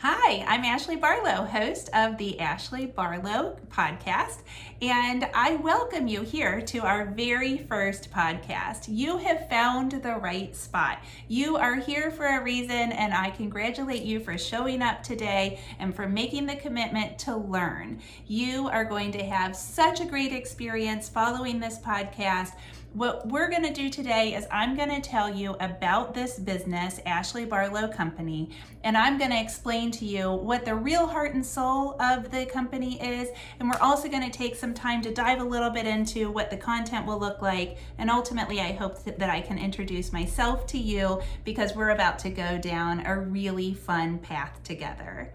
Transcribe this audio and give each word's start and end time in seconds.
Hi, 0.00 0.44
I'm 0.46 0.64
Ashley 0.64 0.94
Barlow, 0.94 1.44
host 1.44 1.90
of 1.92 2.18
the 2.18 2.38
Ashley 2.38 2.86
Barlow 2.86 3.58
podcast, 3.68 4.42
and 4.80 5.28
I 5.34 5.56
welcome 5.56 6.06
you 6.06 6.22
here 6.22 6.60
to 6.60 6.78
our 6.82 7.06
very 7.06 7.58
first 7.58 8.12
podcast. 8.12 8.84
You 8.86 9.16
have 9.16 9.48
found 9.48 9.90
the 9.90 10.14
right 10.14 10.54
spot. 10.54 11.00
You 11.26 11.56
are 11.56 11.74
here 11.74 12.12
for 12.12 12.26
a 12.26 12.40
reason, 12.40 12.92
and 12.92 13.12
I 13.12 13.30
congratulate 13.30 14.04
you 14.04 14.20
for 14.20 14.38
showing 14.38 14.82
up 14.82 15.02
today 15.02 15.58
and 15.80 15.92
for 15.92 16.08
making 16.08 16.46
the 16.46 16.54
commitment 16.54 17.18
to 17.20 17.36
learn. 17.36 17.98
You 18.28 18.68
are 18.68 18.84
going 18.84 19.10
to 19.12 19.24
have 19.24 19.56
such 19.56 20.00
a 20.00 20.06
great 20.06 20.32
experience 20.32 21.08
following 21.08 21.58
this 21.58 21.80
podcast 21.80 22.52
What 22.94 23.28
we're 23.28 23.50
going 23.50 23.64
to 23.64 23.72
do 23.72 23.90
today 23.90 24.34
is 24.34 24.46
I'm 24.50 24.74
going 24.74 24.88
to 24.88 25.00
tell 25.00 25.32
you 25.32 25.56
about 25.60 26.14
this 26.14 26.38
business, 26.38 27.00
Ashley 27.04 27.44
Barlow 27.44 27.86
Company, 27.86 28.48
and 28.82 28.96
I'm 28.96 29.18
going 29.18 29.30
to 29.30 29.38
explain 29.38 29.90
to 29.92 30.06
you 30.06 30.32
what 30.32 30.64
the 30.64 30.74
real 30.74 31.06
heart 31.06 31.34
and 31.34 31.44
soul 31.44 32.00
of 32.00 32.30
the 32.30 32.46
company 32.46 32.98
is. 33.00 33.28
And 33.60 33.68
we're 33.68 33.78
also 33.80 34.08
going 34.08 34.28
to 34.28 34.36
take 34.36 34.56
some 34.56 34.72
time 34.72 35.02
to 35.02 35.12
dive 35.12 35.40
a 35.40 35.44
little 35.44 35.68
bit 35.68 35.86
into 35.86 36.30
what 36.30 36.50
the 36.50 36.56
content 36.56 37.04
will 37.04 37.18
look 37.18 37.42
like. 37.42 37.76
And 37.98 38.08
ultimately, 38.08 38.58
I 38.60 38.72
hope 38.72 39.04
that 39.04 39.30
I 39.30 39.42
can 39.42 39.58
introduce 39.58 40.10
myself 40.10 40.66
to 40.68 40.78
you 40.78 41.20
because 41.44 41.76
we're 41.76 41.90
about 41.90 42.18
to 42.20 42.30
go 42.30 42.56
down 42.56 43.04
a 43.04 43.20
really 43.20 43.74
fun 43.74 44.18
path 44.18 44.62
together. 44.64 45.34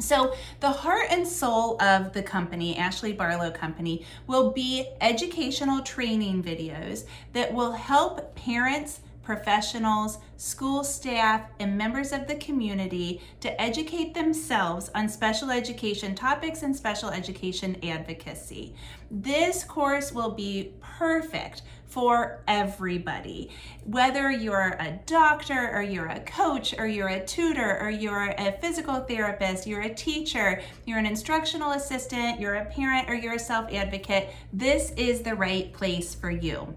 So, 0.00 0.34
the 0.60 0.70
heart 0.70 1.06
and 1.10 1.26
soul 1.26 1.80
of 1.80 2.12
the 2.12 2.22
company, 2.22 2.76
Ashley 2.76 3.12
Barlow 3.12 3.50
Company, 3.50 4.04
will 4.26 4.50
be 4.50 4.88
educational 5.00 5.82
training 5.82 6.42
videos 6.42 7.04
that 7.32 7.54
will 7.54 7.72
help 7.72 8.34
parents, 8.34 9.00
professionals, 9.22 10.18
school 10.36 10.82
staff, 10.82 11.42
and 11.60 11.78
members 11.78 12.12
of 12.12 12.26
the 12.26 12.34
community 12.34 13.22
to 13.40 13.60
educate 13.60 14.14
themselves 14.14 14.90
on 14.94 15.08
special 15.08 15.50
education 15.50 16.14
topics 16.14 16.62
and 16.62 16.76
special 16.76 17.10
education 17.10 17.76
advocacy. 17.84 18.74
This 19.10 19.62
course 19.62 20.12
will 20.12 20.32
be 20.32 20.72
perfect 20.80 21.62
for 21.94 22.42
everybody. 22.48 23.50
Whether 23.84 24.28
you're 24.28 24.76
a 24.80 24.98
doctor 25.06 25.70
or 25.72 25.80
you're 25.80 26.08
a 26.08 26.18
coach 26.20 26.74
or 26.76 26.88
you're 26.88 27.08
a 27.08 27.24
tutor 27.24 27.78
or 27.80 27.88
you're 27.88 28.34
a 28.36 28.50
physical 28.60 28.98
therapist, 28.98 29.64
you're 29.64 29.82
a 29.82 29.94
teacher, 29.94 30.60
you're 30.86 30.98
an 30.98 31.06
instructional 31.06 31.70
assistant, 31.70 32.40
you're 32.40 32.56
a 32.56 32.64
parent, 32.64 33.08
or 33.08 33.14
you're 33.14 33.34
a 33.34 33.38
self 33.38 33.72
advocate, 33.72 34.30
this 34.52 34.90
is 34.96 35.22
the 35.22 35.36
right 35.36 35.72
place 35.72 36.16
for 36.16 36.32
you 36.32 36.74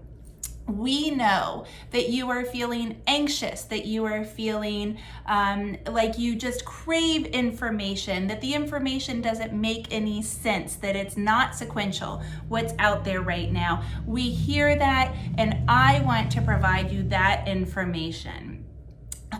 we 0.68 1.10
know 1.10 1.64
that 1.90 2.10
you 2.10 2.30
are 2.30 2.44
feeling 2.44 3.00
anxious, 3.06 3.64
that 3.64 3.86
you 3.86 4.04
are 4.04 4.24
feeling 4.24 4.98
um, 5.26 5.76
like 5.86 6.18
you 6.18 6.36
just 6.36 6.64
crave 6.64 7.26
information, 7.26 8.26
that 8.28 8.40
the 8.40 8.54
information 8.54 9.20
doesn't 9.20 9.52
make 9.52 9.86
any 9.90 10.22
sense, 10.22 10.76
that 10.76 10.94
it's 10.94 11.16
not 11.16 11.54
sequential, 11.54 12.22
what's 12.48 12.74
out 12.78 13.04
there 13.04 13.22
right 13.22 13.50
now. 13.50 13.82
We 14.06 14.30
hear 14.30 14.76
that, 14.76 15.14
and 15.36 15.64
I 15.68 16.00
want 16.02 16.30
to 16.32 16.42
provide 16.42 16.90
you 16.90 17.02
that 17.04 17.48
information. 17.48 18.57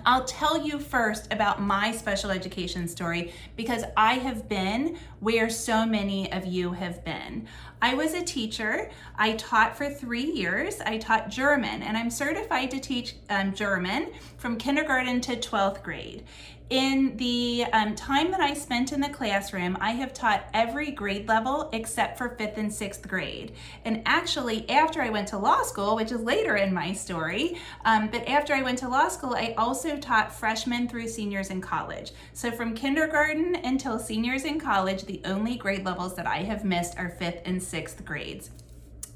I'll 0.08 0.24
tell 0.24 0.66
you 0.66 0.78
first 0.78 1.30
about 1.34 1.60
my 1.60 1.92
special 1.92 2.30
education 2.30 2.88
story 2.88 3.34
because 3.56 3.84
I 3.94 4.14
have 4.14 4.48
been 4.48 4.96
where 5.20 5.50
so 5.50 5.84
many 5.84 6.32
of 6.32 6.46
you 6.46 6.72
have 6.72 7.04
been. 7.04 7.46
I 7.82 7.92
was 7.92 8.14
a 8.14 8.22
teacher. 8.22 8.90
I 9.16 9.32
taught 9.32 9.76
for 9.76 9.90
three 9.90 10.24
years. 10.32 10.80
I 10.80 10.96
taught 10.96 11.28
German, 11.28 11.82
and 11.82 11.94
I'm 11.94 12.08
certified 12.08 12.70
to 12.70 12.80
teach 12.80 13.16
um, 13.28 13.52
German 13.52 14.12
from 14.38 14.56
kindergarten 14.56 15.20
to 15.20 15.36
12th 15.36 15.82
grade 15.82 16.24
in 16.70 17.16
the 17.16 17.64
um, 17.72 17.94
time 17.94 18.30
that 18.30 18.40
I 18.40 18.52
spent 18.52 18.92
in 18.92 19.00
the 19.00 19.08
classroom, 19.08 19.78
I 19.80 19.92
have 19.92 20.12
taught 20.12 20.48
every 20.52 20.90
grade 20.90 21.26
level 21.26 21.70
except 21.72 22.18
for 22.18 22.28
fifth 22.30 22.58
and 22.58 22.72
sixth 22.72 23.08
grade. 23.08 23.52
And 23.84 24.02
actually, 24.04 24.68
after 24.68 25.00
I 25.00 25.08
went 25.08 25.28
to 25.28 25.38
law 25.38 25.62
school, 25.62 25.96
which 25.96 26.12
is 26.12 26.20
later 26.20 26.56
in 26.56 26.74
my 26.74 26.92
story, 26.92 27.58
um, 27.84 28.08
but 28.08 28.28
after 28.28 28.54
I 28.54 28.62
went 28.62 28.78
to 28.80 28.88
law 28.88 29.08
school, 29.08 29.34
I 29.34 29.54
also 29.56 29.96
taught 29.96 30.34
freshmen 30.34 30.88
through 30.88 31.08
seniors 31.08 31.50
in 31.50 31.60
college. 31.60 32.12
So 32.34 32.50
from 32.50 32.74
kindergarten 32.74 33.56
until 33.56 33.98
seniors 33.98 34.44
in 34.44 34.60
college, 34.60 35.04
the 35.04 35.22
only 35.24 35.56
grade 35.56 35.84
levels 35.84 36.14
that 36.16 36.26
I 36.26 36.38
have 36.38 36.64
missed 36.64 36.98
are 36.98 37.08
fifth 37.08 37.40
and 37.46 37.62
sixth 37.62 38.04
grades. 38.04 38.50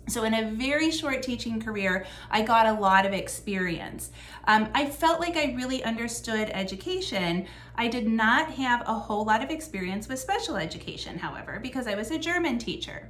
So, 0.09 0.25
in 0.25 0.35
a 0.35 0.51
very 0.51 0.91
short 0.91 1.23
teaching 1.23 1.61
career, 1.61 2.07
I 2.31 2.43
got 2.43 2.67
a 2.67 2.73
lot 2.73 3.07
of 3.07 3.13
experience. 3.13 4.11
Um, 4.49 4.69
I 4.75 4.87
felt 4.87 5.21
like 5.21 5.37
I 5.37 5.55
really 5.55 5.85
understood 5.85 6.51
education. 6.53 7.47
I 7.77 7.87
did 7.89 8.09
not 8.09 8.51
have 8.51 8.83
a 8.87 8.95
whole 8.95 9.25
lot 9.25 9.45
of 9.45 9.51
experience 9.51 10.09
with 10.09 10.19
special 10.19 10.57
education, 10.57 11.19
however, 11.19 11.61
because 11.63 11.87
I 11.87 11.95
was 11.95 12.11
a 12.11 12.19
German 12.19 12.59
teacher 12.59 13.09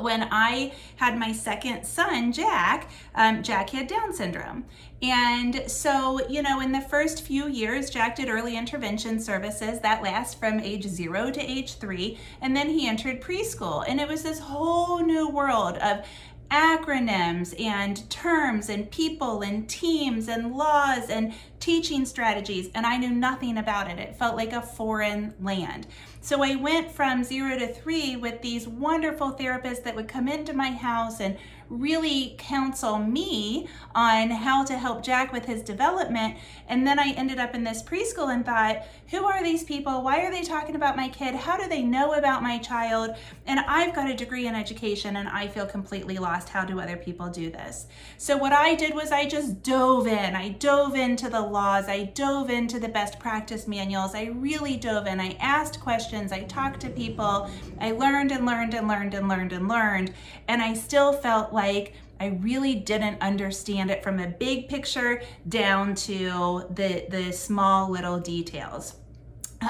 when 0.00 0.28
I 0.30 0.72
had 0.96 1.18
my 1.18 1.32
second 1.32 1.84
son, 1.84 2.32
Jack, 2.32 2.90
um, 3.14 3.42
Jack 3.42 3.70
had 3.70 3.86
Down 3.86 4.12
syndrome. 4.12 4.64
And 5.02 5.70
so, 5.70 6.26
you 6.28 6.42
know, 6.42 6.60
in 6.60 6.72
the 6.72 6.80
first 6.80 7.22
few 7.22 7.48
years, 7.48 7.90
Jack 7.90 8.16
did 8.16 8.28
early 8.28 8.56
intervention 8.56 9.20
services 9.20 9.80
that 9.80 10.02
last 10.02 10.38
from 10.38 10.60
age 10.60 10.84
zero 10.84 11.30
to 11.30 11.40
age 11.40 11.74
three. 11.74 12.18
And 12.40 12.56
then 12.56 12.70
he 12.70 12.88
entered 12.88 13.20
preschool. 13.20 13.84
And 13.86 14.00
it 14.00 14.08
was 14.08 14.22
this 14.22 14.38
whole 14.38 15.00
new 15.00 15.28
world 15.28 15.76
of 15.78 16.06
acronyms 16.50 17.58
and 17.60 18.08
terms 18.10 18.68
and 18.68 18.90
people 18.90 19.42
and 19.42 19.68
teams 19.68 20.28
and 20.28 20.54
laws 20.54 21.10
and 21.10 21.34
teaching 21.58 22.04
strategies. 22.06 22.70
And 22.74 22.86
I 22.86 22.96
knew 22.96 23.10
nothing 23.10 23.58
about 23.58 23.90
it. 23.90 23.98
It 23.98 24.16
felt 24.16 24.36
like 24.36 24.52
a 24.52 24.62
foreign 24.62 25.34
land. 25.40 25.86
So 26.24 26.42
I 26.42 26.54
went 26.54 26.90
from 26.90 27.22
zero 27.22 27.58
to 27.58 27.70
three 27.70 28.16
with 28.16 28.40
these 28.40 28.66
wonderful 28.66 29.32
therapists 29.34 29.82
that 29.82 29.94
would 29.94 30.08
come 30.08 30.26
into 30.26 30.54
my 30.54 30.70
house 30.70 31.20
and 31.20 31.36
really 31.68 32.34
counsel 32.38 32.98
me 32.98 33.68
on 33.94 34.30
how 34.30 34.64
to 34.64 34.78
help 34.78 35.02
Jack 35.02 35.32
with 35.32 35.44
his 35.44 35.62
development. 35.62 36.36
And 36.68 36.86
then 36.86 36.98
I 36.98 37.12
ended 37.12 37.38
up 37.38 37.54
in 37.54 37.64
this 37.64 37.82
preschool 37.82 38.32
and 38.32 38.44
thought, 38.44 38.84
who 39.08 39.24
are 39.24 39.42
these 39.42 39.64
people? 39.64 40.02
Why 40.02 40.24
are 40.24 40.30
they 40.30 40.42
talking 40.42 40.76
about 40.76 40.96
my 40.96 41.08
kid? 41.08 41.34
How 41.34 41.56
do 41.56 41.68
they 41.68 41.82
know 41.82 42.14
about 42.14 42.42
my 42.42 42.58
child? 42.58 43.10
And 43.46 43.60
I've 43.60 43.94
got 43.94 44.10
a 44.10 44.14
degree 44.14 44.46
in 44.46 44.54
education 44.54 45.16
and 45.16 45.28
I 45.28 45.46
feel 45.46 45.66
completely 45.66 46.18
lost. 46.18 46.48
How 46.48 46.64
do 46.64 46.80
other 46.80 46.96
people 46.96 47.28
do 47.28 47.50
this? 47.50 47.86
So 48.18 48.36
what 48.36 48.52
I 48.52 48.74
did 48.74 48.94
was 48.94 49.12
I 49.12 49.26
just 49.26 49.62
dove 49.62 50.06
in. 50.06 50.34
I 50.34 50.50
dove 50.50 50.94
into 50.96 51.28
the 51.28 51.40
laws. 51.40 51.88
I 51.88 52.04
dove 52.14 52.50
into 52.50 52.80
the 52.80 52.88
best 52.88 53.18
practice 53.18 53.68
manuals. 53.68 54.14
I 54.14 54.24
really 54.24 54.76
dove 54.76 55.06
in. 55.06 55.20
I 55.20 55.36
asked 55.40 55.80
questions. 55.80 56.32
I 56.32 56.42
talked 56.44 56.80
to 56.80 56.90
people. 56.90 57.50
I 57.80 57.92
learned 57.92 58.32
and 58.32 58.44
learned 58.44 58.74
and 58.74 58.88
learned 58.88 59.14
and 59.14 59.28
learned 59.28 59.52
and 59.52 59.68
learned. 59.68 60.12
And 60.48 60.60
I 60.60 60.74
still 60.74 61.12
felt 61.12 61.52
like 61.54 61.94
I 62.20 62.26
really 62.26 62.74
didn't 62.74 63.20
understand 63.22 63.90
it 63.90 64.02
from 64.02 64.20
a 64.20 64.28
big 64.28 64.68
picture 64.68 65.22
down 65.48 65.94
to 65.96 66.64
the, 66.70 67.06
the 67.08 67.32
small 67.32 67.90
little 67.90 68.20
details. 68.20 68.96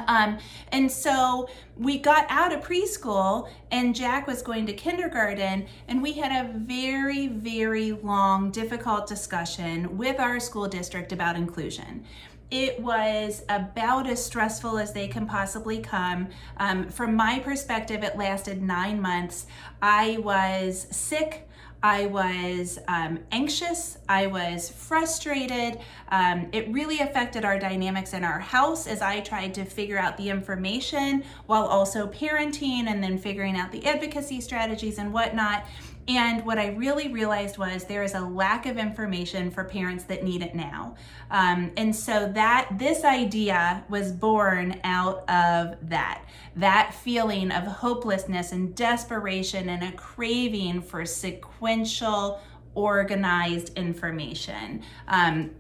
Um, 0.08 0.38
and 0.72 0.90
so 0.90 1.48
we 1.76 1.98
got 1.98 2.26
out 2.28 2.52
of 2.52 2.62
preschool, 2.62 3.48
and 3.70 3.94
Jack 3.94 4.26
was 4.26 4.42
going 4.42 4.66
to 4.66 4.72
kindergarten, 4.72 5.66
and 5.88 6.02
we 6.02 6.14
had 6.14 6.32
a 6.32 6.52
very, 6.58 7.28
very 7.28 7.92
long, 7.92 8.50
difficult 8.50 9.06
discussion 9.06 9.96
with 9.96 10.18
our 10.18 10.40
school 10.40 10.66
district 10.66 11.12
about 11.12 11.36
inclusion. 11.36 12.04
It 12.50 12.80
was 12.80 13.42
about 13.48 14.06
as 14.06 14.24
stressful 14.24 14.78
as 14.78 14.92
they 14.92 15.08
can 15.08 15.26
possibly 15.26 15.78
come. 15.78 16.28
Um, 16.58 16.88
from 16.88 17.14
my 17.16 17.38
perspective, 17.38 18.02
it 18.02 18.16
lasted 18.16 18.62
nine 18.62 19.00
months. 19.00 19.46
I 19.80 20.18
was 20.18 20.86
sick. 20.90 21.48
I 21.84 22.06
was 22.06 22.78
um, 22.88 23.18
anxious, 23.30 23.98
I 24.08 24.26
was 24.26 24.70
frustrated. 24.70 25.78
Um, 26.14 26.46
it 26.52 26.68
really 26.68 27.00
affected 27.00 27.44
our 27.44 27.58
dynamics 27.58 28.12
in 28.12 28.22
our 28.22 28.38
house 28.38 28.86
as 28.86 29.02
I 29.02 29.18
tried 29.18 29.52
to 29.54 29.64
figure 29.64 29.98
out 29.98 30.16
the 30.16 30.30
information 30.30 31.24
while 31.46 31.64
also 31.64 32.06
parenting 32.06 32.86
and 32.86 33.02
then 33.02 33.18
figuring 33.18 33.56
out 33.56 33.72
the 33.72 33.84
advocacy 33.84 34.40
strategies 34.40 34.98
and 34.98 35.12
whatnot. 35.12 35.66
And 36.06 36.46
what 36.46 36.56
I 36.56 36.68
really 36.68 37.08
realized 37.08 37.58
was 37.58 37.86
there 37.86 38.04
is 38.04 38.14
a 38.14 38.20
lack 38.20 38.66
of 38.66 38.78
information 38.78 39.50
for 39.50 39.64
parents 39.64 40.04
that 40.04 40.22
need 40.22 40.42
it 40.42 40.54
now. 40.54 40.94
Um, 41.32 41.72
and 41.76 41.96
so 41.96 42.30
that 42.32 42.68
this 42.78 43.02
idea 43.02 43.82
was 43.88 44.12
born 44.12 44.80
out 44.84 45.28
of 45.28 45.76
that 45.88 46.24
that 46.54 46.94
feeling 46.94 47.50
of 47.50 47.64
hopelessness 47.64 48.52
and 48.52 48.76
desperation 48.76 49.68
and 49.68 49.82
a 49.82 49.90
craving 49.90 50.80
for 50.80 51.04
sequential, 51.04 52.40
organized 52.74 53.76
information. 53.76 54.82
Um, 55.08 55.50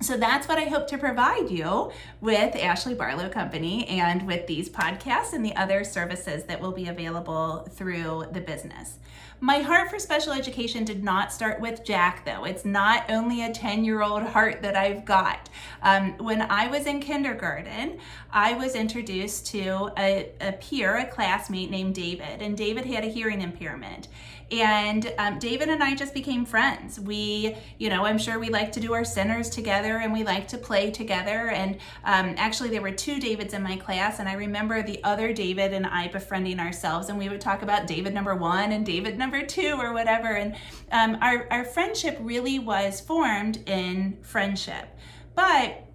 so 0.00 0.16
that's 0.16 0.46
what 0.46 0.58
I 0.58 0.64
hope 0.64 0.86
to 0.88 0.98
provide 0.98 1.50
you 1.50 1.90
with 2.20 2.54
Ashley 2.54 2.94
Barlow 2.94 3.28
Company 3.28 3.86
and 3.88 4.26
with 4.26 4.46
these 4.46 4.68
podcasts 4.68 5.32
and 5.32 5.44
the 5.44 5.56
other 5.56 5.82
services 5.82 6.44
that 6.44 6.60
will 6.60 6.70
be 6.70 6.86
available 6.86 7.68
through 7.72 8.26
the 8.30 8.40
business. 8.40 8.98
My 9.40 9.58
heart 9.58 9.88
for 9.88 10.00
special 10.00 10.32
education 10.32 10.84
did 10.84 11.04
not 11.04 11.32
start 11.32 11.60
with 11.60 11.84
Jack, 11.84 12.24
though. 12.24 12.44
It's 12.44 12.64
not 12.64 13.08
only 13.08 13.44
a 13.44 13.52
10 13.52 13.84
year 13.84 14.02
old 14.02 14.24
heart 14.24 14.62
that 14.62 14.76
I've 14.76 15.04
got. 15.04 15.48
Um, 15.82 16.14
when 16.18 16.42
I 16.42 16.66
was 16.66 16.86
in 16.86 16.98
kindergarten, 16.98 17.98
I 18.32 18.54
was 18.54 18.74
introduced 18.74 19.46
to 19.48 19.92
a, 19.96 20.32
a 20.40 20.52
peer, 20.52 20.96
a 20.96 21.06
classmate 21.06 21.70
named 21.70 21.94
David, 21.94 22.42
and 22.42 22.56
David 22.56 22.84
had 22.84 23.04
a 23.04 23.08
hearing 23.08 23.40
impairment. 23.40 24.08
And 24.50 25.12
um, 25.18 25.38
David 25.38 25.68
and 25.68 25.82
I 25.82 25.94
just 25.94 26.14
became 26.14 26.46
friends. 26.46 26.98
We, 26.98 27.54
you 27.78 27.90
know, 27.90 28.06
I'm 28.06 28.16
sure 28.16 28.38
we 28.38 28.48
like 28.48 28.72
to 28.72 28.80
do 28.80 28.94
our 28.94 29.04
centers 29.04 29.50
together 29.50 29.98
and 29.98 30.12
we 30.12 30.24
like 30.24 30.48
to 30.48 30.58
play 30.58 30.90
together. 30.90 31.50
And 31.50 31.76
um, 32.04 32.34
actually, 32.38 32.70
there 32.70 32.80
were 32.80 32.92
two 32.92 33.20
Davids 33.20 33.52
in 33.52 33.62
my 33.62 33.76
class, 33.76 34.20
and 34.20 34.28
I 34.28 34.34
remember 34.34 34.82
the 34.82 35.02
other 35.04 35.32
David 35.32 35.72
and 35.72 35.86
I 35.86 36.08
befriending 36.08 36.60
ourselves, 36.60 37.08
and 37.08 37.18
we 37.18 37.28
would 37.28 37.40
talk 37.40 37.62
about 37.62 37.86
David 37.86 38.14
number 38.14 38.34
one 38.34 38.72
and 38.72 38.86
David 38.86 39.18
number 39.18 39.44
two 39.44 39.76
or 39.78 39.92
whatever. 39.92 40.28
And 40.28 40.56
um, 40.92 41.18
our, 41.20 41.46
our 41.50 41.64
friendship 41.64 42.16
really 42.20 42.58
was 42.58 43.00
formed 43.00 43.58
in 43.68 44.18
friendship. 44.22 44.88
But 45.34 45.87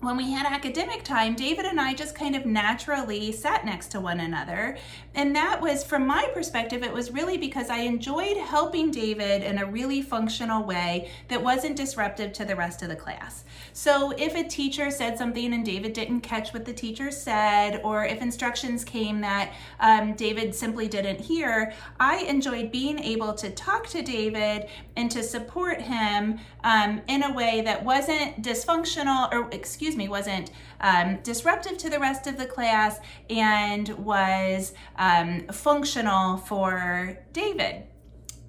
when 0.00 0.16
we 0.18 0.30
had 0.30 0.46
academic 0.46 1.02
time, 1.04 1.34
David 1.34 1.64
and 1.64 1.80
I 1.80 1.94
just 1.94 2.14
kind 2.14 2.36
of 2.36 2.44
naturally 2.44 3.32
sat 3.32 3.64
next 3.64 3.88
to 3.88 4.00
one 4.00 4.20
another. 4.20 4.76
And 5.14 5.34
that 5.34 5.60
was, 5.60 5.82
from 5.82 6.06
my 6.06 6.28
perspective, 6.34 6.82
it 6.82 6.92
was 6.92 7.10
really 7.10 7.38
because 7.38 7.70
I 7.70 7.78
enjoyed 7.78 8.36
helping 8.36 8.90
David 8.90 9.42
in 9.42 9.58
a 9.58 9.64
really 9.64 10.02
functional 10.02 10.64
way 10.64 11.10
that 11.28 11.42
wasn't 11.42 11.76
disruptive 11.76 12.34
to 12.34 12.44
the 12.44 12.54
rest 12.54 12.82
of 12.82 12.90
the 12.90 12.96
class. 12.96 13.44
So 13.72 14.12
if 14.18 14.34
a 14.34 14.44
teacher 14.44 14.90
said 14.90 15.16
something 15.16 15.54
and 15.54 15.64
David 15.64 15.94
didn't 15.94 16.20
catch 16.20 16.52
what 16.52 16.66
the 16.66 16.74
teacher 16.74 17.10
said, 17.10 17.80
or 17.82 18.04
if 18.04 18.20
instructions 18.20 18.84
came 18.84 19.22
that 19.22 19.54
um, 19.80 20.12
David 20.12 20.54
simply 20.54 20.88
didn't 20.88 21.20
hear, 21.20 21.72
I 21.98 22.18
enjoyed 22.18 22.70
being 22.70 22.98
able 22.98 23.32
to 23.34 23.50
talk 23.50 23.86
to 23.88 24.02
David 24.02 24.68
and 24.96 25.10
to 25.10 25.22
support 25.22 25.80
him 25.80 26.38
um, 26.64 27.00
in 27.08 27.22
a 27.22 27.32
way 27.32 27.62
that 27.62 27.82
wasn't 27.82 28.42
dysfunctional 28.42 29.32
or, 29.32 29.48
excuse 29.52 29.85
me, 29.94 30.08
wasn't 30.08 30.50
um, 30.80 31.18
disruptive 31.22 31.76
to 31.78 31.90
the 31.90 32.00
rest 32.00 32.26
of 32.26 32.38
the 32.38 32.46
class 32.46 32.98
and 33.28 33.90
was 33.90 34.72
um, 34.96 35.46
functional 35.52 36.38
for 36.38 37.18
David. 37.32 37.84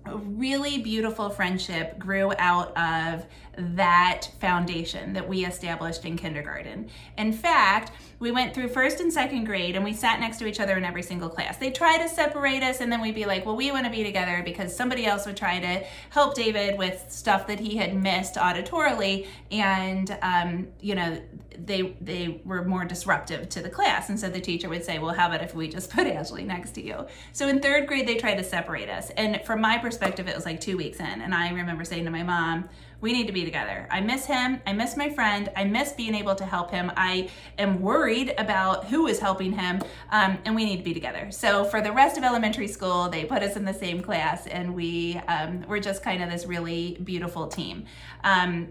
A 0.06 0.16
really 0.18 0.78
beautiful 0.78 1.30
friendship 1.30 2.00
grew 2.00 2.32
out 2.40 2.76
of 2.78 3.26
that 3.58 4.30
foundation 4.40 5.14
that 5.14 5.28
we 5.28 5.46
established 5.46 6.06
in 6.06 6.16
kindergarten. 6.16 6.90
In 7.18 7.34
fact, 7.34 7.92
we 8.20 8.32
went 8.32 8.54
through 8.54 8.70
first 8.70 9.00
and 9.00 9.12
second 9.12 9.46
grade 9.46 9.76
and 9.76 9.84
we 9.84 9.94
sat 9.94 10.20
next 10.20 10.38
to 10.38 10.48
each 10.48 10.60
other 10.60 10.78
in 10.78 10.84
every 10.84 11.04
single 11.04 11.30
class. 11.30 11.58
They 11.58 11.72
try 11.72 11.98
to 11.98 12.08
separate 12.08 12.64
us 12.64 12.82
and 12.82 12.92
then 12.92 13.02
we'd 13.02 13.16
be 13.16 13.26
like, 13.26 13.46
well, 13.46 13.56
we 13.56 13.72
want 13.72 13.86
to 13.86 13.92
be 13.92 14.04
together 14.04 14.42
because 14.46 14.76
somebody 14.76 15.06
else 15.06 15.26
would 15.26 15.38
try 15.38 15.60
to 15.60 15.86
help 16.12 16.36
David 16.36 16.78
with 16.78 17.06
stuff 17.10 17.48
that 17.48 17.60
he 17.60 17.78
had 17.78 17.96
missed 17.96 18.36
auditorily. 18.36 19.28
And, 19.52 20.18
um, 20.22 20.68
you 20.80 20.96
know, 20.96 21.22
they, 21.58 21.96
they 22.00 22.42
were 22.46 22.64
more 22.64 22.86
disruptive 22.86 23.50
to 23.50 23.62
the 23.62 23.70
class. 23.70 24.10
And 24.10 24.20
so 24.20 24.30
the 24.30 24.40
teacher 24.40 24.70
would 24.70 24.86
say, 24.86 25.00
well, 25.00 25.14
how 25.14 25.28
about 25.28 25.42
if 25.42 25.56
we 25.56 25.68
just 25.68 25.90
put 25.96 26.08
Ashley 26.08 26.44
next 26.44 26.72
to 26.72 26.84
you? 26.84 27.08
So 27.34 27.48
in 27.48 27.60
third 27.60 27.88
grade, 27.88 28.08
they 28.08 28.16
tried 28.16 28.36
to 28.36 28.44
separate 28.44 28.90
us. 28.90 29.10
And 29.12 29.42
from 29.46 29.62
my 29.62 29.78
perspective, 29.78 30.28
it 30.28 30.36
was 30.36 30.46
like 30.46 30.60
two 30.60 30.78
weeks 30.78 31.00
in. 31.00 31.22
And 31.22 31.34
I 31.34 31.52
remember 31.52 31.84
saying 31.84 32.06
to 32.06 32.12
my 32.12 32.24
mom, 32.24 32.70
we 33.00 33.14
need 33.14 33.28
to 33.28 33.34
be 33.34 33.46
together. 33.46 33.88
I 33.92 34.02
miss 34.02 34.26
him. 34.26 34.62
I 34.66 34.74
miss 34.74 34.98
my 34.98 35.10
friend. 35.10 35.50
I 35.56 35.66
miss 35.66 35.94
being 35.94 36.16
able 36.16 36.36
to 36.36 36.46
help 36.46 36.72
him. 36.72 36.92
I 36.98 37.30
am 37.58 37.82
worried 37.82 38.34
about 38.38 38.86
who 38.86 39.08
is 39.08 39.20
helping 39.20 39.54
him, 39.54 39.82
um, 40.12 40.40
and 40.46 40.56
we 40.56 40.66
need 40.66 40.78
to 40.78 40.84
be 40.84 40.94
together. 40.94 41.30
So 41.32 41.64
for 41.66 41.82
the 41.82 41.92
rest 41.92 42.18
of 42.18 42.24
elementary 42.24 42.68
school, 42.68 43.10
they 43.10 43.26
put 43.26 43.44
us 43.44 43.56
in 43.56 43.66
the 43.66 43.74
same 43.74 44.02
class, 44.02 44.48
and 44.48 44.74
we 44.74 45.18
um, 45.28 45.62
were 45.68 45.80
just 45.80 46.02
kind 46.02 46.24
of 46.24 46.32
this 46.32 46.46
really 46.46 46.98
beautiful 47.04 47.48
team. 47.48 47.86
Um, 48.24 48.70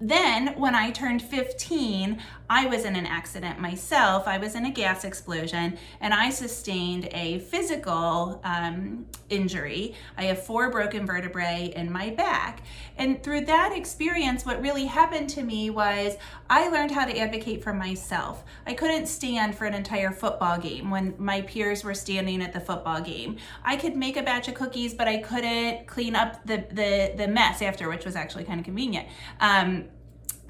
then, 0.00 0.58
when 0.58 0.74
I 0.74 0.90
turned 0.90 1.22
15, 1.22 2.20
I 2.50 2.66
was 2.66 2.84
in 2.84 2.94
an 2.94 3.06
accident 3.06 3.58
myself. 3.58 4.28
I 4.28 4.38
was 4.38 4.54
in 4.54 4.66
a 4.66 4.70
gas 4.70 5.04
explosion 5.04 5.78
and 6.00 6.12
I 6.12 6.28
sustained 6.30 7.08
a 7.12 7.38
physical 7.38 8.40
um, 8.44 9.06
injury. 9.30 9.94
I 10.18 10.24
have 10.24 10.44
four 10.44 10.70
broken 10.70 11.06
vertebrae 11.06 11.72
in 11.74 11.90
my 11.90 12.10
back. 12.10 12.62
And 12.98 13.22
through 13.22 13.46
that 13.46 13.72
experience, 13.74 14.44
what 14.44 14.60
really 14.60 14.84
happened 14.84 15.30
to 15.30 15.42
me 15.42 15.70
was 15.70 16.16
I 16.50 16.68
learned 16.68 16.90
how 16.90 17.06
to 17.06 17.18
advocate 17.18 17.62
for 17.62 17.72
myself. 17.72 18.44
I 18.66 18.74
couldn't 18.74 19.06
stand 19.06 19.56
for 19.56 19.64
an 19.64 19.74
entire 19.74 20.10
football 20.10 20.58
game 20.58 20.90
when 20.90 21.14
my 21.18 21.40
peers 21.42 21.82
were 21.82 21.94
standing 21.94 22.42
at 22.42 22.52
the 22.52 22.60
football 22.60 23.00
game. 23.00 23.36
I 23.64 23.76
could 23.76 23.96
make 23.96 24.16
a 24.16 24.22
batch 24.22 24.48
of 24.48 24.54
cookies, 24.54 24.92
but 24.92 25.08
I 25.08 25.18
couldn't 25.18 25.86
clean 25.86 26.14
up 26.14 26.44
the, 26.46 26.64
the, 26.70 27.14
the 27.16 27.28
mess 27.28 27.62
after, 27.62 27.88
which 27.88 28.04
was 28.04 28.16
actually 28.16 28.44
kind 28.44 28.60
of 28.60 28.64
convenient. 28.64 29.08
Um, 29.40 29.86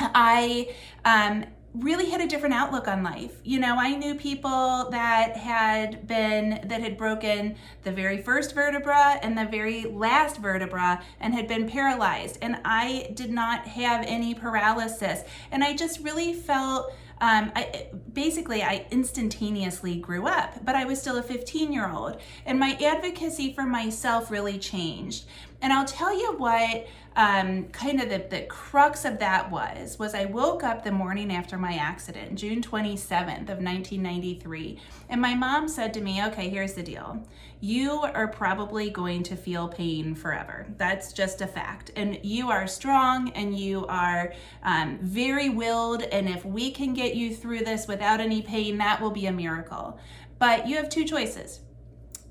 I 0.00 0.74
um, 1.04 1.44
really 1.74 2.08
had 2.08 2.20
a 2.20 2.26
different 2.26 2.54
outlook 2.54 2.86
on 2.86 3.02
life. 3.02 3.40
You 3.42 3.58
know, 3.58 3.76
I 3.76 3.96
knew 3.96 4.14
people 4.14 4.88
that 4.90 5.36
had 5.36 6.06
been, 6.06 6.60
that 6.68 6.80
had 6.80 6.96
broken 6.96 7.56
the 7.82 7.90
very 7.90 8.22
first 8.22 8.54
vertebra 8.54 9.18
and 9.22 9.36
the 9.36 9.46
very 9.46 9.84
last 9.84 10.38
vertebra 10.38 11.02
and 11.18 11.34
had 11.34 11.48
been 11.48 11.68
paralyzed. 11.68 12.38
And 12.42 12.58
I 12.64 13.10
did 13.14 13.30
not 13.30 13.66
have 13.66 14.04
any 14.06 14.34
paralysis. 14.34 15.22
And 15.50 15.64
I 15.64 15.74
just 15.74 16.00
really 16.00 16.32
felt. 16.32 16.92
Um, 17.20 17.52
I, 17.54 17.86
basically, 18.12 18.64
I 18.64 18.86
instantaneously 18.90 19.96
grew 19.96 20.26
up, 20.26 20.64
but 20.64 20.74
I 20.74 20.84
was 20.84 21.00
still 21.00 21.16
a 21.16 21.22
15 21.22 21.72
year 21.72 21.88
old. 21.88 22.20
And 22.44 22.58
my 22.58 22.76
advocacy 22.84 23.54
for 23.54 23.62
myself 23.62 24.32
really 24.32 24.58
changed. 24.58 25.24
And 25.64 25.72
I'll 25.72 25.86
tell 25.86 26.14
you 26.14 26.34
what 26.36 26.86
um, 27.16 27.68
kind 27.68 27.98
of 28.02 28.10
the, 28.10 28.18
the 28.28 28.42
crux 28.42 29.06
of 29.06 29.18
that 29.20 29.50
was 29.50 29.98
was 29.98 30.14
I 30.14 30.26
woke 30.26 30.62
up 30.62 30.84
the 30.84 30.92
morning 30.92 31.32
after 31.32 31.56
my 31.56 31.76
accident, 31.76 32.34
June 32.34 32.60
27th 32.60 33.48
of 33.48 33.62
1993, 33.62 34.78
and 35.08 35.22
my 35.22 35.34
mom 35.34 35.66
said 35.66 35.94
to 35.94 36.02
me, 36.02 36.22
"Okay, 36.22 36.50
here's 36.50 36.74
the 36.74 36.82
deal. 36.82 37.26
You 37.60 37.92
are 37.92 38.28
probably 38.28 38.90
going 38.90 39.22
to 39.22 39.36
feel 39.36 39.66
pain 39.66 40.14
forever. 40.14 40.66
That's 40.76 41.14
just 41.14 41.40
a 41.40 41.46
fact. 41.46 41.92
And 41.96 42.18
you 42.22 42.50
are 42.50 42.66
strong 42.66 43.30
and 43.30 43.58
you 43.58 43.86
are 43.86 44.34
um, 44.64 44.98
very 45.00 45.48
willed. 45.48 46.02
And 46.02 46.28
if 46.28 46.44
we 46.44 46.72
can 46.72 46.92
get 46.92 47.14
you 47.14 47.34
through 47.34 47.60
this 47.60 47.88
without 47.88 48.20
any 48.20 48.42
pain, 48.42 48.76
that 48.78 49.00
will 49.00 49.12
be 49.12 49.24
a 49.28 49.32
miracle. 49.32 49.98
But 50.38 50.68
you 50.68 50.76
have 50.76 50.90
two 50.90 51.06
choices. 51.06 51.60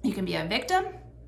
You 0.04 0.14
can 0.14 0.24
be 0.24 0.36
a 0.36 0.46
victim 0.46 0.86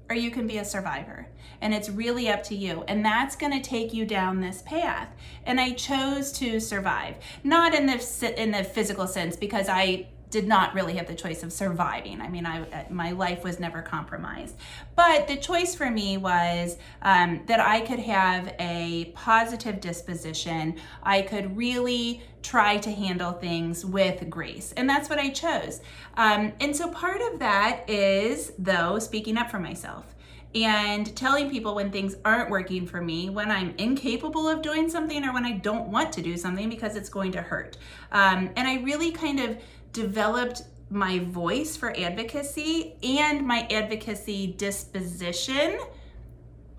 or 0.08 0.16
you 0.16 0.30
can 0.30 0.46
be 0.46 0.60
a 0.60 0.66
survivor 0.66 1.28
and 1.62 1.74
it's 1.74 1.90
really 1.90 2.30
up 2.30 2.44
to 2.44 2.56
you 2.56 2.84
and 2.88 3.04
that's 3.04 3.36
going 3.36 3.52
to 3.52 3.68
take 3.68 3.94
you 3.94 4.06
down 4.06 4.42
this 4.42 4.62
path 4.64 5.10
and 5.46 5.60
i 5.60 5.72
chose 5.72 6.32
to 6.32 6.60
survive 6.60 7.16
not 7.44 7.74
in 7.74 7.86
the 7.86 8.34
in 8.42 8.52
the 8.52 8.64
physical 8.64 9.08
sense 9.08 9.36
because 9.36 9.68
i 9.70 10.06
did 10.36 10.48
not 10.50 10.74
really 10.74 10.96
have 10.96 11.08
the 11.08 11.16
choice 11.16 11.44
of 11.44 11.54
surviving. 11.54 12.20
I 12.20 12.28
mean, 12.28 12.46
I 12.46 12.62
uh, 12.62 12.84
my 12.90 13.12
life 13.12 13.44
was 13.46 13.58
never 13.58 13.82
compromised, 13.82 14.56
but 14.94 15.30
the 15.30 15.38
choice 15.38 15.76
for 15.76 15.90
me 15.90 16.18
was 16.18 16.78
um, 17.02 17.42
that 17.48 17.62
I 17.62 17.80
could 17.80 18.00
have 18.00 18.54
a 18.60 19.14
positive 19.16 19.80
disposition. 19.80 20.76
I 21.04 21.22
could 21.22 21.56
really 21.56 22.22
try 22.42 22.78
to 22.80 22.92
handle 22.92 23.32
things 23.32 23.86
with 23.86 24.30
grace, 24.30 24.74
and 24.76 24.90
that's 24.90 25.10
what 25.10 25.20
I 25.20 25.30
chose. 25.30 25.80
Um, 26.18 26.52
and 26.60 26.76
so 26.76 26.90
part 26.90 27.22
of 27.22 27.40
that 27.40 27.90
is, 27.90 28.52
though, 28.60 29.00
speaking 29.00 29.38
up 29.38 29.50
for 29.50 29.60
myself 29.60 30.15
and 30.56 31.14
telling 31.18 31.50
people 31.50 31.76
when 31.76 31.92
things 31.92 32.16
aren't 32.24 32.50
working 32.50 32.88
for 32.88 33.02
me, 33.02 33.30
when 33.30 33.52
I'm 33.52 33.76
incapable 33.78 34.48
of 34.48 34.62
doing 34.62 34.90
something, 34.90 35.24
or 35.26 35.34
when 35.34 35.46
I 35.46 35.52
don't 35.52 35.90
want 35.90 36.14
to 36.14 36.22
do 36.22 36.38
something 36.38 36.70
because 36.70 36.96
it's 36.96 37.10
going 37.10 37.34
to 37.34 37.42
hurt. 37.42 37.78
Um, 38.14 38.50
and 38.56 38.68
I 38.68 38.82
really 38.82 39.12
kind 39.12 39.42
of 39.42 39.58
developed 39.92 40.64
my 40.90 41.20
voice 41.20 41.76
for 41.76 41.94
advocacy 41.98 42.96
and 43.04 43.46
my 43.46 43.68
advocacy 43.70 44.48
disposition 44.48 45.78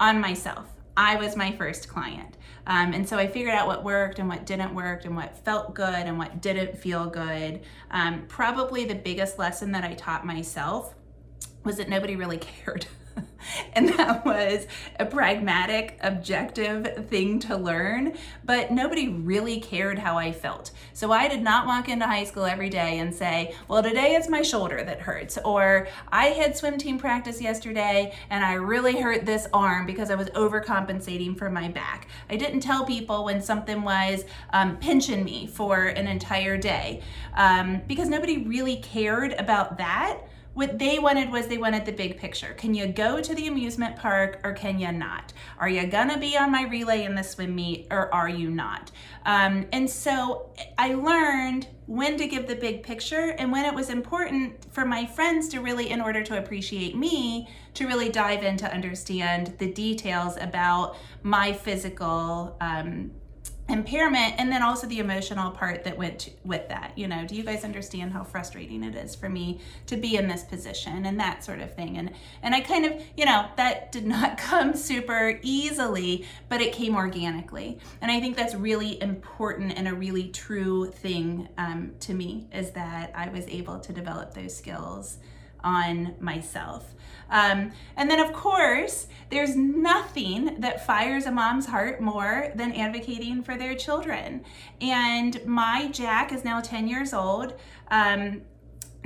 on 0.00 0.20
myself. 0.20 0.66
I 0.96 1.16
was 1.16 1.36
my 1.36 1.52
first 1.52 1.88
client. 1.88 2.38
Um, 2.66 2.94
and 2.94 3.06
so 3.06 3.18
I 3.18 3.26
figured 3.26 3.54
out 3.54 3.66
what 3.66 3.84
worked 3.84 4.18
and 4.18 4.28
what 4.28 4.46
didn't 4.46 4.74
work 4.74 5.04
and 5.04 5.14
what 5.14 5.36
felt 5.44 5.74
good 5.74 5.94
and 5.94 6.18
what 6.18 6.40
didn't 6.40 6.78
feel 6.78 7.06
good. 7.06 7.60
Um, 7.90 8.24
probably 8.26 8.86
the 8.86 8.94
biggest 8.94 9.38
lesson 9.38 9.72
that 9.72 9.84
I 9.84 9.92
taught 9.94 10.24
myself 10.24 10.94
was 11.62 11.76
that 11.76 11.88
nobody 11.88 12.16
really 12.16 12.38
cared. 12.64 12.86
and 13.72 13.88
that 13.90 14.24
was 14.24 14.66
a 14.98 15.06
pragmatic, 15.06 15.98
objective 16.02 17.06
thing 17.08 17.38
to 17.40 17.56
learn, 17.56 18.14
but 18.44 18.70
nobody 18.70 19.08
really 19.08 19.60
cared 19.60 19.98
how 19.98 20.18
I 20.18 20.32
felt. 20.32 20.70
So 20.92 21.12
I 21.12 21.28
did 21.28 21.42
not 21.42 21.66
walk 21.66 21.88
into 21.88 22.06
high 22.06 22.24
school 22.24 22.44
every 22.44 22.68
day 22.68 22.98
and 22.98 23.14
say, 23.14 23.54
Well, 23.68 23.82
today 23.82 24.14
it's 24.14 24.28
my 24.28 24.42
shoulder 24.42 24.82
that 24.82 25.00
hurts, 25.00 25.38
or 25.44 25.88
I 26.08 26.26
had 26.26 26.56
swim 26.56 26.78
team 26.78 26.98
practice 26.98 27.40
yesterday 27.40 28.14
and 28.30 28.44
I 28.44 28.54
really 28.54 29.00
hurt 29.00 29.26
this 29.26 29.46
arm 29.52 29.86
because 29.86 30.10
I 30.10 30.14
was 30.14 30.28
overcompensating 30.30 31.36
for 31.38 31.50
my 31.50 31.68
back. 31.68 32.08
I 32.30 32.36
didn't 32.36 32.60
tell 32.60 32.84
people 32.84 33.24
when 33.24 33.42
something 33.42 33.82
was 33.82 34.24
um, 34.50 34.76
pinching 34.78 35.24
me 35.24 35.46
for 35.46 35.86
an 35.86 36.06
entire 36.06 36.56
day 36.56 37.02
um, 37.34 37.82
because 37.86 38.08
nobody 38.08 38.38
really 38.38 38.76
cared 38.76 39.32
about 39.34 39.78
that 39.78 40.18
what 40.56 40.78
they 40.78 40.98
wanted 40.98 41.30
was 41.30 41.48
they 41.48 41.58
wanted 41.58 41.84
the 41.84 41.92
big 41.92 42.16
picture. 42.16 42.54
Can 42.54 42.72
you 42.72 42.86
go 42.86 43.20
to 43.20 43.34
the 43.34 43.46
amusement 43.46 43.94
park 43.94 44.40
or 44.42 44.54
can 44.54 44.78
you 44.78 44.90
not? 44.90 45.34
Are 45.58 45.68
you 45.68 45.86
gonna 45.86 46.18
be 46.18 46.34
on 46.38 46.50
my 46.50 46.62
relay 46.62 47.04
in 47.04 47.14
the 47.14 47.22
swim 47.22 47.54
meet 47.54 47.88
or 47.90 48.12
are 48.14 48.30
you 48.30 48.48
not? 48.48 48.90
Um, 49.26 49.66
and 49.70 49.88
so 49.88 50.48
I 50.78 50.94
learned 50.94 51.68
when 51.84 52.16
to 52.16 52.26
give 52.26 52.48
the 52.48 52.56
big 52.56 52.82
picture 52.82 53.36
and 53.38 53.52
when 53.52 53.66
it 53.66 53.74
was 53.74 53.90
important 53.90 54.64
for 54.72 54.86
my 54.86 55.04
friends 55.04 55.48
to 55.48 55.60
really, 55.60 55.90
in 55.90 56.00
order 56.00 56.22
to 56.22 56.38
appreciate 56.38 56.96
me, 56.96 57.50
to 57.74 57.86
really 57.86 58.08
dive 58.08 58.42
in 58.42 58.56
to 58.56 58.72
understand 58.72 59.52
the 59.58 59.70
details 59.70 60.38
about 60.40 60.96
my 61.22 61.52
physical 61.52 62.56
um, 62.62 63.10
impairment 63.68 64.34
and 64.38 64.50
then 64.50 64.62
also 64.62 64.86
the 64.86 65.00
emotional 65.00 65.50
part 65.50 65.82
that 65.84 65.98
went 65.98 66.20
to, 66.20 66.30
with 66.44 66.68
that 66.68 66.92
you 66.96 67.08
know? 67.08 67.26
Do 67.26 67.34
you 67.34 67.42
guys 67.42 67.64
understand 67.64 68.12
how 68.12 68.22
frustrating 68.22 68.84
it 68.84 68.94
is 68.94 69.14
for 69.14 69.28
me 69.28 69.60
to 69.86 69.96
be 69.96 70.16
in 70.16 70.28
this 70.28 70.44
position 70.44 71.06
and 71.06 71.18
that 71.18 71.44
sort 71.44 71.60
of 71.60 71.74
thing? 71.74 71.98
And 71.98 72.12
and 72.42 72.54
i 72.54 72.60
kind 72.60 72.84
of 72.84 72.92
you 73.16 73.24
know 73.24 73.48
that 73.56 73.92
did 73.92 74.06
not 74.16 74.38
come 74.38 74.74
super 74.74 75.38
easily 75.42 76.26
but 76.48 76.60
it 76.60 76.72
came 76.72 76.96
organically. 76.96 77.78
And 78.00 78.10
i 78.10 78.20
think 78.20 78.36
that's 78.36 78.54
really 78.54 79.00
important 79.02 79.72
and 79.76 79.88
a 79.88 79.94
really 79.94 80.28
true 80.28 80.90
thing 80.90 81.48
um, 81.58 81.92
to 82.00 82.14
me 82.14 82.48
is 82.52 82.70
that 82.72 83.12
i 83.14 83.28
was 83.28 83.46
able 83.48 83.80
to 83.80 83.92
develop 83.92 84.34
those 84.34 84.56
skills 84.56 85.18
on 85.64 86.14
myself 86.20 86.94
um, 87.30 87.72
and 87.96 88.10
then, 88.10 88.20
of 88.20 88.32
course, 88.32 89.08
there's 89.30 89.56
nothing 89.56 90.60
that 90.60 90.86
fires 90.86 91.26
a 91.26 91.32
mom's 91.32 91.66
heart 91.66 92.00
more 92.00 92.52
than 92.54 92.72
advocating 92.72 93.42
for 93.42 93.56
their 93.56 93.74
children. 93.74 94.44
And 94.80 95.44
my 95.44 95.88
Jack 95.88 96.32
is 96.32 96.44
now 96.44 96.60
10 96.60 96.86
years 96.86 97.12
old. 97.12 97.54
Um, 97.90 98.42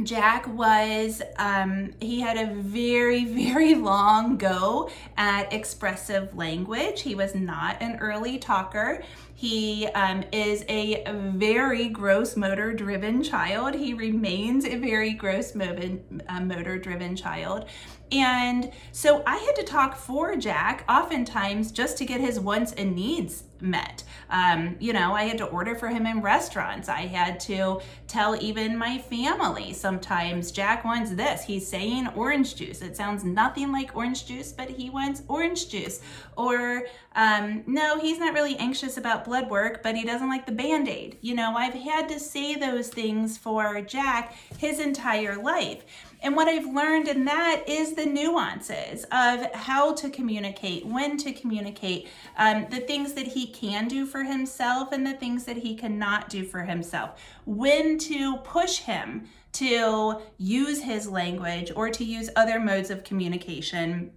Jack 0.04 0.46
was, 0.48 1.20
um, 1.36 1.92
he 2.00 2.20
had 2.20 2.36
a 2.36 2.54
very, 2.54 3.24
very 3.52 3.74
long 3.74 4.36
go 4.36 4.90
at 5.16 5.52
expressive 5.52 6.34
language. 6.36 7.02
He 7.02 7.14
was 7.14 7.34
not 7.34 7.76
an 7.80 7.98
early 8.00 8.38
talker. 8.38 9.02
He 9.34 9.86
um, 9.88 10.22
is 10.32 10.64
a 10.68 11.02
very 11.10 11.88
gross 11.88 12.36
motor 12.36 12.74
driven 12.74 13.22
child. 13.22 13.74
He 13.74 13.94
remains 13.94 14.66
a 14.66 14.76
very 14.76 15.12
gross 15.14 15.56
uh, 15.56 16.40
motor 16.40 16.78
driven 16.78 17.16
child. 17.16 17.64
And 18.12 18.72
so 18.92 19.22
I 19.26 19.36
had 19.36 19.56
to 19.56 19.62
talk 19.62 19.96
for 19.96 20.36
Jack 20.36 20.84
oftentimes 20.88 21.70
just 21.72 21.96
to 21.98 22.04
get 22.04 22.20
his 22.20 22.40
wants 22.40 22.72
and 22.72 22.94
needs 22.94 23.44
met. 23.62 24.02
Um, 24.30 24.76
you 24.78 24.92
know, 24.92 25.12
I 25.14 25.24
had 25.24 25.38
to 25.38 25.44
order 25.44 25.74
for 25.74 25.88
him 25.88 26.06
in 26.06 26.22
restaurants. 26.22 26.88
I 26.88 27.02
had 27.02 27.40
to 27.40 27.80
tell 28.06 28.40
even 28.40 28.76
my 28.76 28.98
family 28.98 29.72
sometimes 29.72 30.50
Jack 30.50 30.84
wants 30.84 31.10
this. 31.12 31.44
He's 31.44 31.66
saying 31.66 32.08
orange 32.08 32.54
juice. 32.56 32.82
It 32.82 32.96
sounds 32.96 33.24
nothing 33.24 33.72
like 33.72 33.94
orange 33.96 34.26
juice, 34.26 34.52
but 34.52 34.70
he 34.70 34.90
wants 34.90 35.22
orange 35.28 35.68
juice. 35.68 36.00
Or 36.36 36.84
um, 37.14 37.64
no, 37.66 37.98
he's 37.98 38.18
not 38.18 38.34
really 38.34 38.56
anxious 38.56 38.96
about 38.96 39.24
blood 39.24 39.50
work, 39.50 39.82
but 39.82 39.96
he 39.96 40.04
doesn't 40.04 40.28
like 40.28 40.46
the 40.46 40.52
band 40.52 40.88
aid. 40.88 41.18
You 41.20 41.34
know, 41.34 41.54
I've 41.56 41.74
had 41.74 42.08
to 42.08 42.20
say 42.20 42.54
those 42.54 42.88
things 42.88 43.36
for 43.36 43.80
Jack 43.82 44.34
his 44.58 44.78
entire 44.78 45.36
life. 45.36 45.84
And 46.22 46.36
what 46.36 46.48
I've 46.48 46.66
learned 46.66 47.08
in 47.08 47.24
that 47.24 47.64
is 47.66 47.94
the 47.94 48.04
nuances 48.04 49.04
of 49.04 49.52
how 49.54 49.94
to 49.94 50.10
communicate, 50.10 50.84
when 50.84 51.16
to 51.18 51.32
communicate, 51.32 52.08
um, 52.36 52.66
the 52.70 52.80
things 52.80 53.14
that 53.14 53.28
he 53.28 53.46
can 53.46 53.88
do 53.88 54.04
for 54.04 54.22
himself 54.22 54.92
and 54.92 55.06
the 55.06 55.14
things 55.14 55.44
that 55.44 55.56
he 55.56 55.74
cannot 55.74 56.28
do 56.28 56.44
for 56.44 56.62
himself, 56.62 57.20
when 57.46 57.98
to 57.98 58.36
push 58.38 58.80
him 58.80 59.28
to 59.52 60.20
use 60.38 60.82
his 60.82 61.08
language 61.08 61.72
or 61.74 61.90
to 61.90 62.04
use 62.04 62.30
other 62.36 62.60
modes 62.60 62.90
of 62.90 63.02
communication 63.02 64.12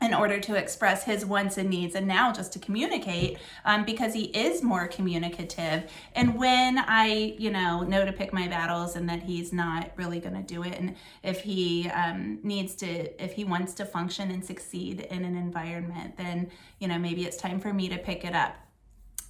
in 0.00 0.14
order 0.14 0.38
to 0.38 0.54
express 0.54 1.04
his 1.04 1.24
wants 1.24 1.58
and 1.58 1.68
needs 1.68 1.94
and 1.94 2.06
now 2.06 2.32
just 2.32 2.52
to 2.52 2.58
communicate 2.58 3.38
um, 3.64 3.84
because 3.84 4.14
he 4.14 4.24
is 4.26 4.62
more 4.62 4.86
communicative. 4.86 5.90
And 6.14 6.36
when 6.36 6.78
i 6.78 7.34
you 7.38 7.50
know 7.50 7.82
know 7.82 8.04
to 8.04 8.12
pick 8.12 8.32
my 8.32 8.48
battles 8.48 8.96
and 8.96 9.08
that 9.08 9.22
he's 9.22 9.52
not 9.52 9.90
really 9.96 10.20
going 10.20 10.34
to 10.34 10.42
do 10.42 10.62
it 10.62 10.78
and 10.78 10.94
if 11.22 11.40
he 11.40 11.88
um, 11.90 12.38
needs 12.42 12.74
to 12.76 13.22
if 13.22 13.32
he 13.32 13.44
wants 13.44 13.74
to 13.74 13.84
function 13.84 14.30
and 14.30 14.44
succeed 14.44 15.00
in 15.00 15.24
an 15.24 15.36
environment 15.36 16.16
then 16.16 16.50
you 16.78 16.88
know 16.88 16.98
maybe 16.98 17.24
it's 17.24 17.36
time 17.36 17.60
for 17.60 17.72
me 17.72 17.88
to 17.88 17.98
pick 17.98 18.24
it 18.24 18.34
up 18.34 18.56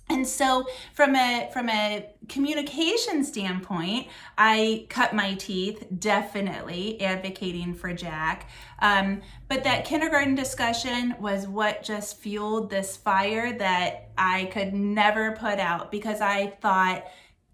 and 0.08 0.26
so 0.26 0.66
from 0.94 1.14
a 1.16 1.50
from 1.52 1.68
a 1.68 2.10
communication 2.28 3.24
standpoint, 3.24 4.08
I 4.36 4.86
cut 4.88 5.14
my 5.14 5.34
teeth 5.34 5.86
definitely 5.98 7.00
advocating 7.00 7.74
for 7.74 7.92
Jack. 7.92 8.48
Um, 8.80 9.22
but 9.48 9.64
that 9.64 9.84
kindergarten 9.84 10.34
discussion 10.34 11.14
was 11.18 11.46
what 11.46 11.82
just 11.82 12.18
fueled 12.18 12.70
this 12.70 12.96
fire 12.96 13.56
that 13.58 14.10
I 14.16 14.46
could 14.46 14.74
never 14.74 15.32
put 15.32 15.58
out 15.58 15.90
because 15.90 16.20
I 16.20 16.48
thought 16.60 17.04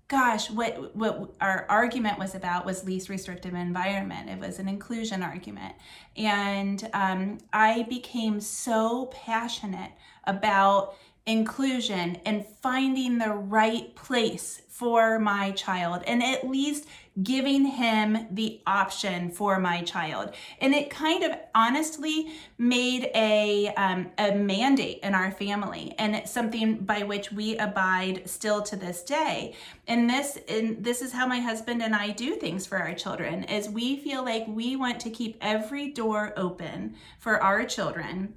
gosh, 0.09 0.51
what 0.51 0.95
what 0.95 1.35
our 1.41 1.67
argument 1.69 2.19
was 2.19 2.35
about 2.35 2.67
was 2.67 2.85
least 2.85 3.09
restrictive 3.09 3.55
environment. 3.55 4.29
It 4.31 4.39
was 4.39 4.59
an 4.59 4.69
inclusion 4.69 5.23
argument, 5.23 5.75
and 6.17 6.89
um, 6.93 7.39
I 7.53 7.83
became 7.85 8.41
so 8.41 9.07
passionate 9.07 9.93
about 10.25 10.95
inclusion 11.27 12.19
and 12.27 12.45
finding 12.63 13.19
the 13.19 13.31
right 13.31 13.95
place 13.95 14.61
for 14.69 15.19
my 15.19 15.53
child 15.53 16.03
and 16.07 16.23
at 16.23 16.47
least 16.47 16.87
giving 17.23 17.65
him 17.65 18.27
the 18.33 18.61
option 18.67 19.31
for 19.31 19.61
my 19.61 19.81
child. 19.83 20.35
And 20.61 20.75
it 20.75 20.91
kind 20.91 21.23
of 21.23 21.39
honestly 21.55 22.33
made 22.59 23.09
a 23.15 23.69
um, 23.77 24.11
a 24.19 24.35
mandate 24.35 24.99
in 25.03 25.15
our 25.15 25.31
family 25.31 25.95
and 25.97 26.17
it's 26.17 26.33
something 26.33 26.79
by 26.79 27.05
which 27.05 27.31
we 27.31 27.57
abide 27.57 28.29
still 28.29 28.63
to 28.63 28.77
this 28.77 29.03
day. 29.05 29.55
And 29.87 30.11
this 30.11 30.39
and 30.49 30.85
this 30.85 31.01
is 31.01 31.13
how 31.13 31.27
my 31.27 31.39
husband 31.39 31.81
and 31.81 31.95
I 31.95 32.11
do 32.11 32.35
things 32.35 32.67
for 32.67 32.77
our 32.77 32.95
children 32.95 33.45
is 33.45 33.71
we 33.71 33.97
feel 33.97 34.25
like 34.25 34.45
we 34.49 34.75
want 34.75 34.99
to 35.01 35.11
keep 35.11 35.39
every 35.41 35.93
door 35.93 36.35
open 36.37 36.97
for 37.21 37.41
our 37.41 37.65
children 37.65 38.35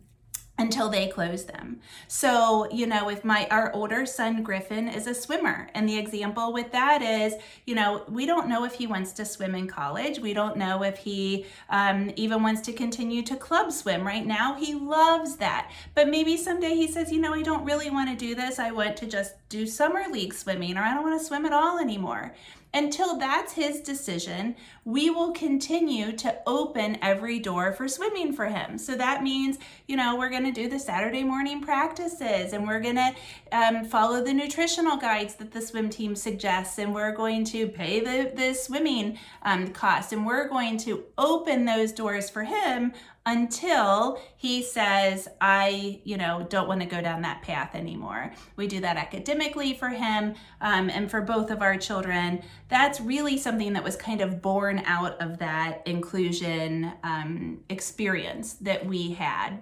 until 0.58 0.89
they 0.89 1.08
close 1.08 1.46
them. 1.46 1.80
So, 2.08 2.67
you 2.72 2.88
know, 2.88 3.10
if 3.10 3.24
my 3.24 3.48
our 3.52 3.72
older 3.74 4.06
son 4.06 4.41
Griffin 4.43 4.88
is 4.88 5.06
a 5.06 5.13
swimmer, 5.13 5.70
and 5.74 5.88
the 5.88 5.98
example 5.98 6.52
with 6.52 6.72
that 6.72 7.02
is, 7.02 7.36
you 7.65 7.76
know, 7.76 8.04
we 8.10 8.26
don't 8.26 8.50
know 8.50 8.63
if 8.63 8.74
he 8.74 8.88
wants 8.88 9.12
to 9.13 9.26
swim 9.26 9.54
in 9.54 9.67
college. 9.67 10.20
We 10.20 10.34
don't 10.34 10.58
know 10.58 10.84
if 10.84 10.98
he 10.98 11.46
um, 11.70 12.12
even 12.15 12.41
wants 12.41 12.62
to 12.62 12.74
continue 12.74 13.22
to 13.24 13.36
club 13.36 13.72
swim. 13.72 14.06
Right 14.06 14.26
now, 14.26 14.56
he 14.56 14.74
loves 14.74 15.38
that, 15.38 15.72
but 15.93 16.10
maybe 16.10 16.38
someday 16.38 16.76
he 16.76 16.88
says, 16.88 17.12
you 17.12 17.20
know, 17.20 17.34
I 17.34 17.43
don't 17.43 17.65
really 17.65 17.89
want 17.89 18.10
to 18.10 18.15
do 18.15 18.34
this. 18.34 18.60
I 18.60 18.72
want 18.72 18.98
to 18.98 19.06
just 19.06 19.36
do 19.50 19.67
summer 19.67 20.06
league 20.12 20.34
swimming, 20.34 20.78
or 20.78 20.82
I 20.82 20.93
don't 20.93 21.04
want 21.04 21.20
to 21.20 21.26
swim 21.26 21.46
at 21.46 21.54
all 21.54 21.78
anymore. 21.80 22.34
Until 22.74 23.18
that's 23.18 23.54
his 23.54 23.82
decision, 23.82 24.56
we 24.84 25.10
will 25.10 25.32
continue 25.32 26.12
to 26.14 26.38
open 26.46 26.98
every 27.02 27.40
door 27.40 27.72
for 27.74 27.88
swimming 27.88 28.34
for 28.34 28.46
him. 28.46 28.78
So 28.78 28.96
that 28.96 29.24
means, 29.24 29.58
you 29.88 29.96
know, 29.96 30.16
we're 30.16 30.30
going 30.30 30.44
to 30.44 30.52
do 30.52 30.70
the 30.70 30.80
Saturday 30.80 31.24
morning 31.24 31.62
practices 31.62 32.54
and 32.54 32.68
we're 32.68 32.82
going 32.82 32.96
to 32.96 33.16
um, 33.52 33.86
follow 33.86 34.24
the 34.24 34.34
nutritional 34.34 34.98
guides 34.98 35.36
that 35.36 35.52
the 35.52 35.62
swim 35.62 35.90
team 35.90 36.16
suggests 36.16 36.78
and 36.78 36.94
we're 36.94 37.16
going 37.16 37.46
to 37.46 37.68
pay 37.68 38.00
the, 38.00 38.32
the 38.36 38.54
swimming 38.54 39.18
um, 39.44 39.70
cost 39.70 40.14
and 40.14 40.26
we're 40.26 40.48
going 40.48 40.78
to 40.78 41.06
open 41.18 41.66
those 41.66 41.92
doors 41.92 42.30
for 42.30 42.44
him 42.44 42.94
until 43.28 44.22
he 44.38 44.63
says, 44.63 45.28
I, 45.42 46.00
you 46.06 46.16
know, 46.16 46.48
don't 46.50 46.66
want 46.66 46.80
to 46.80 46.88
go 46.88 47.02
down 47.02 47.22
that 47.24 47.42
path 47.42 47.76
anymore. 47.76 48.32
We 48.56 48.68
do 48.68 48.80
that 48.80 48.96
academically 48.96 49.74
for 49.74 49.90
him 49.90 50.36
um, 50.62 50.90
and 50.90 51.12
for 51.12 51.20
both 51.20 51.52
of 51.52 51.62
our 51.62 51.76
children. 51.76 52.42
That's 52.70 53.02
really 53.02 53.38
something 53.38 53.74
that 53.74 53.84
was 53.84 53.98
kind 53.98 54.22
of 54.22 54.42
born 54.42 54.82
out 54.86 55.22
of 55.22 55.40
that 55.40 55.86
inclusion 55.86 56.94
um, 57.04 57.60
experience 57.70 58.54
that 58.54 58.86
we 58.86 59.12
had 59.12 59.62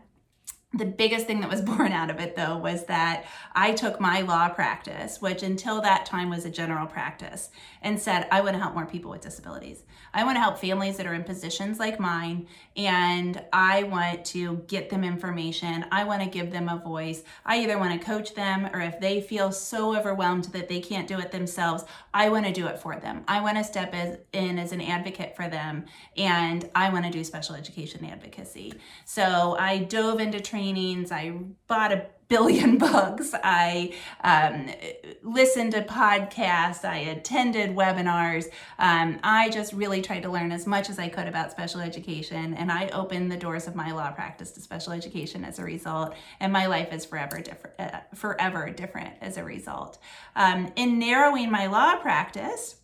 the 0.77 0.85
biggest 0.85 1.25
thing 1.25 1.39
that 1.41 1.49
was 1.49 1.61
born 1.75 1.91
out 1.91 2.09
of 2.09 2.19
it 2.19 2.35
though 2.35 2.57
was 2.57 2.85
that 2.85 3.25
I 3.53 3.71
took 3.71 3.99
my 3.99 4.21
law 4.21 4.49
practice, 4.49 5.21
which 5.21 5.41
until 5.41 5.81
that 5.81 6.05
time 6.05 6.29
was 6.29 6.45
a 6.45 6.49
general 6.49 6.87
practice, 6.87 7.49
and 7.81 7.99
said, 7.99 8.27
I 8.31 8.41
want 8.41 8.53
to 8.55 8.59
help 8.59 8.73
more 8.73 8.85
people 8.85 9.11
with 9.11 9.21
disabilities. 9.21 9.83
I 10.13 10.23
want 10.23 10.35
to 10.35 10.41
help 10.41 10.57
families 10.57 10.97
that 10.97 11.05
are 11.05 11.13
in 11.13 11.23
positions 11.23 11.79
like 11.79 11.99
mine, 11.99 12.47
and 12.75 13.43
I 13.53 13.83
want 13.83 14.25
to 14.25 14.57
get 14.67 14.89
them 14.89 15.03
information. 15.03 15.85
I 15.91 16.03
want 16.03 16.21
to 16.23 16.29
give 16.29 16.51
them 16.51 16.67
a 16.67 16.77
voice. 16.77 17.23
I 17.45 17.59
either 17.59 17.77
want 17.77 17.99
to 17.99 18.05
coach 18.05 18.33
them, 18.33 18.69
or 18.73 18.81
if 18.81 18.99
they 18.99 19.21
feel 19.21 19.51
so 19.51 19.95
overwhelmed 19.95 20.45
that 20.45 20.67
they 20.67 20.79
can't 20.79 21.07
do 21.07 21.19
it 21.19 21.31
themselves, 21.31 21.85
I 22.13 22.29
want 22.29 22.45
to 22.45 22.51
do 22.51 22.67
it 22.67 22.79
for 22.79 22.97
them. 22.97 23.23
I 23.27 23.41
want 23.41 23.57
to 23.57 23.63
step 23.63 23.93
in 24.33 24.59
as 24.59 24.71
an 24.71 24.81
advocate 24.81 25.35
for 25.35 25.47
them, 25.47 25.85
and 26.17 26.69
I 26.75 26.89
want 26.89 27.05
to 27.05 27.11
do 27.11 27.23
special 27.23 27.55
education 27.55 28.03
advocacy. 28.05 28.73
So 29.05 29.55
I 29.59 29.79
dove 29.79 30.19
into 30.19 30.41
training 30.41 30.64
trainings. 30.65 31.11
I 31.11 31.31
bought 31.67 31.91
a 31.91 32.07
billion 32.27 32.77
books. 32.79 33.35
I 33.43 33.93
um, 34.23 34.67
listened 35.21 35.73
to 35.73 35.83
podcasts. 35.83 36.83
I 36.83 36.97
attended 36.97 37.75
webinars. 37.75 38.45
Um, 38.79 39.19
I 39.23 39.49
just 39.49 39.73
really 39.73 40.01
tried 40.01 40.23
to 40.23 40.29
learn 40.29 40.51
as 40.51 40.65
much 40.65 40.89
as 40.89 40.97
I 40.97 41.07
could 41.07 41.27
about 41.27 41.51
special 41.51 41.81
education, 41.81 42.55
and 42.55 42.71
I 42.71 42.87
opened 42.89 43.31
the 43.31 43.37
doors 43.37 43.67
of 43.67 43.75
my 43.75 43.91
law 43.91 44.11
practice 44.11 44.51
to 44.51 44.61
special 44.61 44.93
education 44.93 45.45
as 45.45 45.59
a 45.59 45.63
result. 45.63 46.15
And 46.39 46.51
my 46.51 46.65
life 46.65 46.91
is 46.91 47.05
forever 47.05 47.39
different, 47.41 47.79
uh, 47.79 47.99
forever 48.15 48.71
different 48.71 49.13
as 49.21 49.37
a 49.37 49.43
result. 49.43 49.99
Um, 50.35 50.71
in 50.75 50.97
narrowing 50.97 51.51
my 51.51 51.67
law 51.67 51.97
practice 51.97 52.77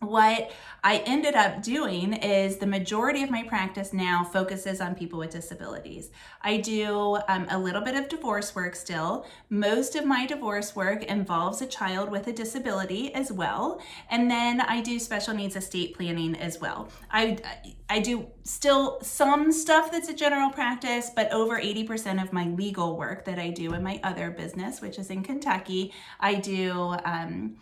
what 0.00 0.50
I 0.84 0.98
ended 0.98 1.34
up 1.34 1.62
doing 1.62 2.12
is 2.12 2.58
the 2.58 2.66
majority 2.66 3.22
of 3.22 3.30
my 3.30 3.42
practice 3.42 3.94
now 3.94 4.24
focuses 4.24 4.80
on 4.80 4.94
people 4.94 5.18
with 5.18 5.30
disabilities. 5.30 6.10
I 6.42 6.58
do 6.58 7.18
um, 7.28 7.46
a 7.50 7.58
little 7.58 7.80
bit 7.80 7.96
of 7.96 8.08
divorce 8.08 8.54
work 8.54 8.76
still. 8.76 9.26
Most 9.48 9.96
of 9.96 10.04
my 10.04 10.26
divorce 10.26 10.76
work 10.76 11.02
involves 11.04 11.62
a 11.62 11.66
child 11.66 12.10
with 12.10 12.26
a 12.26 12.32
disability 12.32 13.12
as 13.14 13.32
well. 13.32 13.80
And 14.10 14.30
then 14.30 14.60
I 14.60 14.82
do 14.82 14.98
special 14.98 15.32
needs 15.32 15.56
estate 15.56 15.96
planning 15.96 16.36
as 16.36 16.60
well. 16.60 16.90
I, 17.10 17.38
I 17.88 18.00
do 18.00 18.26
still 18.42 19.00
some 19.00 19.50
stuff 19.50 19.90
that's 19.90 20.10
a 20.10 20.14
general 20.14 20.50
practice, 20.50 21.10
but 21.14 21.32
over 21.32 21.58
80% 21.58 22.22
of 22.22 22.34
my 22.34 22.46
legal 22.48 22.98
work 22.98 23.24
that 23.24 23.38
I 23.38 23.48
do 23.48 23.72
in 23.72 23.82
my 23.82 23.98
other 24.04 24.30
business, 24.30 24.82
which 24.82 24.98
is 24.98 25.08
in 25.08 25.22
Kentucky, 25.22 25.94
I 26.20 26.34
do. 26.34 26.96
Um, 27.04 27.56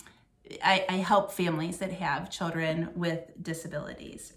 I, 0.63 0.85
I 0.89 0.97
help 0.97 1.33
families 1.33 1.79
that 1.79 1.93
have 1.93 2.31
children 2.31 2.91
with 2.95 3.21
disabilities. 3.43 4.35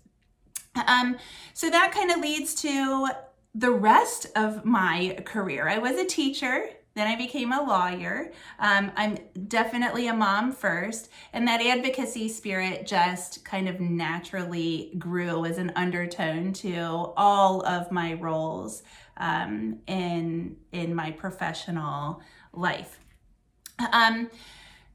Um, 0.87 1.17
so 1.53 1.69
that 1.69 1.91
kind 1.91 2.11
of 2.11 2.19
leads 2.19 2.53
to 2.55 3.09
the 3.55 3.71
rest 3.71 4.27
of 4.35 4.63
my 4.63 5.17
career. 5.25 5.67
I 5.67 5.79
was 5.79 5.97
a 5.97 6.05
teacher, 6.05 6.69
then 6.97 7.07
I 7.07 7.15
became 7.15 7.51
a 7.51 7.61
lawyer. 7.61 8.31
Um, 8.59 8.91
I'm 8.95 9.17
definitely 9.47 10.07
a 10.07 10.13
mom 10.13 10.51
first, 10.51 11.09
and 11.31 11.47
that 11.47 11.61
advocacy 11.61 12.27
spirit 12.27 12.87
just 12.87 13.45
kind 13.45 13.69
of 13.69 13.79
naturally 13.79 14.93
grew 14.97 15.45
as 15.45 15.57
an 15.59 15.71
undertone 15.75 16.53
to 16.53 17.13
all 17.15 17.65
of 17.65 17.91
my 17.91 18.13
roles 18.13 18.83
um, 19.17 19.79
in 19.87 20.57
in 20.71 20.95
my 20.95 21.11
professional 21.11 22.21
life. 22.53 22.99
Um, 23.91 24.29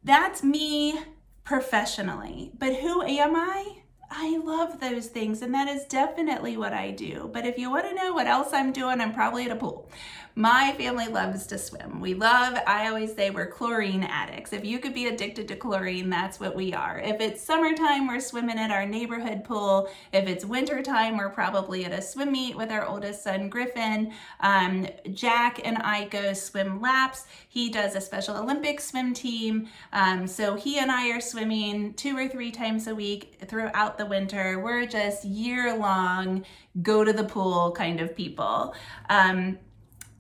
that's 0.05 0.43
me 0.43 1.01
professionally. 1.45 2.53
But 2.59 2.77
who 2.77 3.03
am 3.03 3.37
I? 3.37 3.83
I 4.11 4.37
love 4.37 4.79
those 4.79 5.07
things, 5.07 5.41
and 5.41 5.55
that 5.55 5.69
is 5.69 5.85
definitely 5.85 6.57
what 6.57 6.75
I 6.75 6.91
do. 6.91 7.31
But 7.33 7.47
if 7.47 7.59
you 7.59 7.71
want 7.71 7.87
to 7.89 7.95
know 7.95 8.13
what 8.13 8.27
else 8.27 8.53
I'm 8.53 8.73
doing, 8.73 9.01
I'm 9.01 9.15
probably 9.15 9.47
at 9.47 9.51
a 9.51 9.57
pool. 9.57 9.89
My 10.35 10.73
family 10.79 11.09
loves 11.09 11.47
to 11.49 11.59
swim. 11.59 12.01
We 12.01 12.15
love, 12.15 12.59
I 12.67 12.89
always 12.89 13.15
say 13.15 13.29
we're 13.29 13.49
chlorine 13.49 14.03
addicts. 14.03 14.55
If 14.55 14.65
you 14.65 14.79
could 14.79 14.95
be 14.95 15.07
addicted 15.07 15.47
to 15.49 15.57
chlorine, 15.57 16.09
that's 16.09 16.41
what 16.41 16.57
we 16.57 16.73
are. 16.73 16.99
If 16.99 17.21
it's 17.21 17.43
summertime, 17.43 18.07
we're 18.07 18.19
swimming 18.19 18.59
at 18.59 18.71
our 18.71 18.87
neighborhood 18.87 19.45
pool. 19.45 19.91
If 20.11 20.27
it's 20.27 20.47
wintertime, 20.47 21.19
we're 21.19 21.29
probably 21.29 21.85
at 21.85 21.93
a 21.93 22.01
swim 22.01 22.33
meet 22.33 22.57
with 22.57 22.71
our 22.71 22.87
oldest 22.87 23.23
son, 23.23 23.51
Griffin. 23.51 24.15
Um, 24.41 24.87
Jack 25.13 25.61
and 25.67 25.77
I 25.79 26.07
go 26.07 26.33
swim 26.33 26.81
laps. 26.81 27.27
He 27.51 27.69
does 27.69 27.95
a 27.95 28.01
Special 28.01 28.39
Olympics 28.39 28.87
swim 28.87 29.13
team. 29.13 29.69
Um, 29.93 30.27
so 30.27 30.55
he 30.55 30.79
and 30.79 30.91
I 30.91 31.11
are 31.11 31.21
swimming 31.21 31.93
two 31.93 32.17
or 32.17 32.27
three 32.27 32.51
times 32.51 32.87
a 32.87 32.95
week 32.95 33.39
throughout 33.49 33.99
the 33.99 34.07
winter. 34.07 34.59
We're 34.61 34.87
just 34.87 35.27
year 35.27 35.77
long, 35.77 36.47
go 36.81 37.05
to 37.05 37.13
the 37.13 37.25
pool 37.25 37.73
kind 37.73 38.01
of 38.01 38.17
people. 38.17 38.75
Um, 39.11 39.59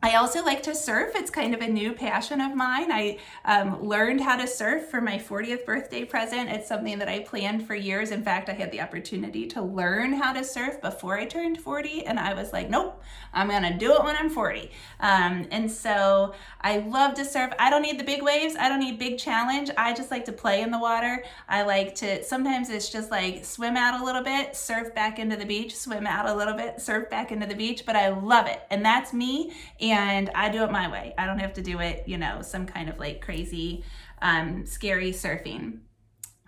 I 0.04 0.16
also 0.16 0.44
like 0.44 0.64
to 0.64 0.74
surf. 0.74 1.12
It's 1.14 1.30
kind 1.30 1.54
of 1.54 1.60
a 1.60 1.68
new 1.68 1.92
passion 1.92 2.40
of 2.40 2.56
mine. 2.56 2.90
I 2.90 3.18
um, 3.44 3.84
learned 3.86 4.20
how 4.20 4.36
to 4.36 4.48
surf 4.48 4.88
for 4.88 5.00
my 5.00 5.16
40th 5.16 5.64
birthday 5.64 6.04
present. 6.04 6.50
It's 6.50 6.66
something 6.66 6.98
that 6.98 7.08
I 7.08 7.20
planned 7.20 7.68
for 7.68 7.76
years. 7.76 8.10
In 8.10 8.24
fact, 8.24 8.48
I 8.48 8.52
had 8.54 8.72
the 8.72 8.80
opportunity 8.80 9.46
to 9.46 9.62
learn 9.62 10.14
how 10.14 10.32
to 10.32 10.42
surf 10.42 10.80
before 10.80 11.16
I 11.16 11.26
turned 11.26 11.60
40, 11.60 12.04
and 12.04 12.18
I 12.18 12.34
was 12.34 12.52
like, 12.52 12.68
nope, 12.68 13.00
I'm 13.32 13.48
gonna 13.48 13.78
do 13.78 13.94
it 13.94 14.02
when 14.02 14.16
I'm 14.16 14.28
40. 14.28 14.72
Um, 14.98 15.46
and 15.52 15.70
so 15.70 16.34
I 16.60 16.78
love 16.78 17.14
to 17.14 17.24
surf. 17.24 17.52
I 17.60 17.70
don't 17.70 17.82
need 17.82 18.00
the 18.00 18.04
big 18.04 18.24
waves, 18.24 18.56
I 18.58 18.68
don't 18.68 18.80
need 18.80 18.98
big 18.98 19.18
challenge. 19.18 19.70
I 19.76 19.94
just 19.94 20.10
like 20.10 20.24
to 20.24 20.32
play 20.32 20.62
in 20.62 20.72
the 20.72 20.80
water. 20.80 21.22
I 21.48 21.62
like 21.62 21.94
to, 21.96 22.24
sometimes 22.24 22.70
it's 22.70 22.88
just 22.88 23.12
like 23.12 23.44
swim 23.44 23.76
out 23.76 24.00
a 24.00 24.04
little 24.04 24.22
bit, 24.22 24.56
surf 24.56 24.92
back 24.96 25.20
into 25.20 25.36
the 25.36 25.46
beach, 25.46 25.76
swim 25.76 26.08
out 26.08 26.28
a 26.28 26.34
little 26.34 26.54
bit, 26.54 26.80
surf 26.80 27.08
back 27.08 27.30
into 27.30 27.46
the 27.46 27.54
beach, 27.54 27.84
but 27.86 27.94
I 27.94 28.08
love 28.08 28.48
it. 28.48 28.62
And 28.68 28.84
that's 28.84 29.12
me. 29.12 29.52
And 29.80 29.91
and 29.92 30.30
I 30.34 30.48
do 30.48 30.64
it 30.64 30.70
my 30.70 30.90
way. 30.90 31.14
I 31.18 31.26
don't 31.26 31.38
have 31.38 31.54
to 31.54 31.62
do 31.62 31.80
it, 31.80 32.04
you 32.06 32.18
know, 32.18 32.42
some 32.42 32.66
kind 32.66 32.88
of 32.88 32.98
like 32.98 33.20
crazy, 33.20 33.84
um, 34.20 34.66
scary 34.66 35.12
surfing. 35.12 35.80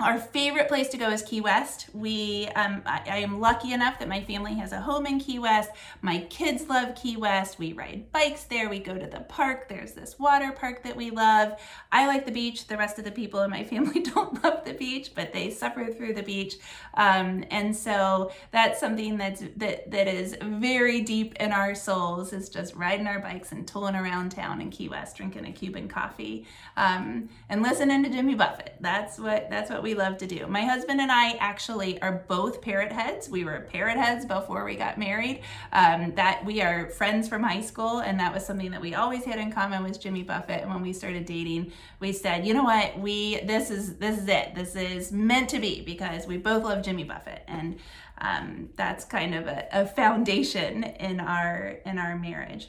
Our 0.00 0.18
favorite 0.18 0.66
place 0.66 0.88
to 0.88 0.96
go 0.96 1.10
is 1.10 1.22
Key 1.22 1.40
West. 1.40 1.86
We, 1.94 2.48
um, 2.56 2.82
I, 2.84 3.02
I, 3.08 3.18
am 3.18 3.38
lucky 3.38 3.72
enough 3.72 4.00
that 4.00 4.08
my 4.08 4.24
family 4.24 4.54
has 4.54 4.72
a 4.72 4.80
home 4.80 5.06
in 5.06 5.20
Key 5.20 5.38
West. 5.38 5.70
My 6.02 6.18
kids 6.30 6.68
love 6.68 6.96
Key 6.96 7.16
West. 7.16 7.60
We 7.60 7.74
ride 7.74 8.10
bikes 8.10 8.42
there. 8.42 8.68
We 8.68 8.80
go 8.80 8.98
to 8.98 9.06
the 9.06 9.20
park. 9.20 9.68
There's 9.68 9.92
this 9.92 10.18
water 10.18 10.50
park 10.50 10.82
that 10.82 10.96
we 10.96 11.10
love. 11.10 11.60
I 11.92 12.08
like 12.08 12.26
the 12.26 12.32
beach. 12.32 12.66
The 12.66 12.76
rest 12.76 12.98
of 12.98 13.04
the 13.04 13.12
people 13.12 13.42
in 13.42 13.50
my 13.50 13.62
family 13.72 14.00
don't 14.00 14.42
love 14.42 14.64
the 14.64 14.72
beach, 14.72 15.12
but 15.14 15.32
they 15.32 15.48
suffer 15.48 15.86
through 15.86 16.14
the 16.14 16.24
beach. 16.24 16.56
Um, 16.94 17.44
and 17.52 17.74
so 17.74 18.32
that's 18.50 18.80
something 18.80 19.16
that's 19.16 19.44
that 19.58 19.92
that 19.92 20.08
is 20.08 20.36
very 20.42 21.02
deep 21.02 21.36
in 21.36 21.52
our 21.52 21.76
souls. 21.76 22.32
Is 22.32 22.48
just 22.48 22.74
riding 22.74 23.06
our 23.06 23.20
bikes 23.20 23.52
and 23.52 23.66
tooling 23.66 23.94
around 23.94 24.30
town 24.32 24.60
in 24.60 24.70
Key 24.70 24.88
West, 24.88 25.16
drinking 25.16 25.46
a 25.46 25.52
Cuban 25.52 25.86
coffee, 25.86 26.48
um, 26.76 27.28
and 27.48 27.62
listening 27.62 28.02
to 28.02 28.10
Jimmy 28.10 28.34
Buffett. 28.34 28.74
That's 28.80 29.20
what 29.20 29.48
that's 29.50 29.70
what 29.70 29.83
we 29.84 29.94
love 29.94 30.16
to 30.16 30.26
do. 30.26 30.46
My 30.46 30.62
husband 30.62 31.00
and 31.00 31.12
I 31.12 31.32
actually 31.34 32.00
are 32.00 32.24
both 32.26 32.62
parrot 32.62 32.90
heads. 32.90 33.28
We 33.28 33.44
were 33.44 33.68
parrot 33.70 33.98
heads 33.98 34.24
before 34.24 34.64
we 34.64 34.76
got 34.76 34.98
married. 34.98 35.42
Um, 35.72 36.14
that 36.14 36.42
we 36.44 36.62
are 36.62 36.88
friends 36.88 37.28
from 37.28 37.42
high 37.42 37.60
school, 37.60 37.98
and 37.98 38.18
that 38.18 38.32
was 38.32 38.44
something 38.44 38.70
that 38.70 38.80
we 38.80 38.94
always 38.94 39.24
had 39.24 39.38
in 39.38 39.52
common 39.52 39.82
with 39.84 40.00
Jimmy 40.00 40.22
Buffett. 40.22 40.62
And 40.62 40.70
when 40.70 40.80
we 40.80 40.94
started 40.94 41.26
dating, 41.26 41.70
we 42.00 42.12
said, 42.12 42.46
you 42.46 42.54
know 42.54 42.64
what, 42.64 42.98
we 42.98 43.40
this 43.40 43.70
is 43.70 43.96
this 43.98 44.18
is 44.18 44.26
it. 44.26 44.54
This 44.54 44.74
is 44.74 45.12
meant 45.12 45.50
to 45.50 45.60
be 45.60 45.82
because 45.82 46.26
we 46.26 46.38
both 46.38 46.64
love 46.64 46.82
Jimmy 46.82 47.04
Buffett, 47.04 47.44
and 47.46 47.78
um, 48.18 48.70
that's 48.76 49.04
kind 49.04 49.34
of 49.34 49.46
a, 49.46 49.68
a 49.70 49.86
foundation 49.86 50.82
in 50.82 51.20
our 51.20 51.76
in 51.84 51.98
our 51.98 52.16
marriage. 52.16 52.68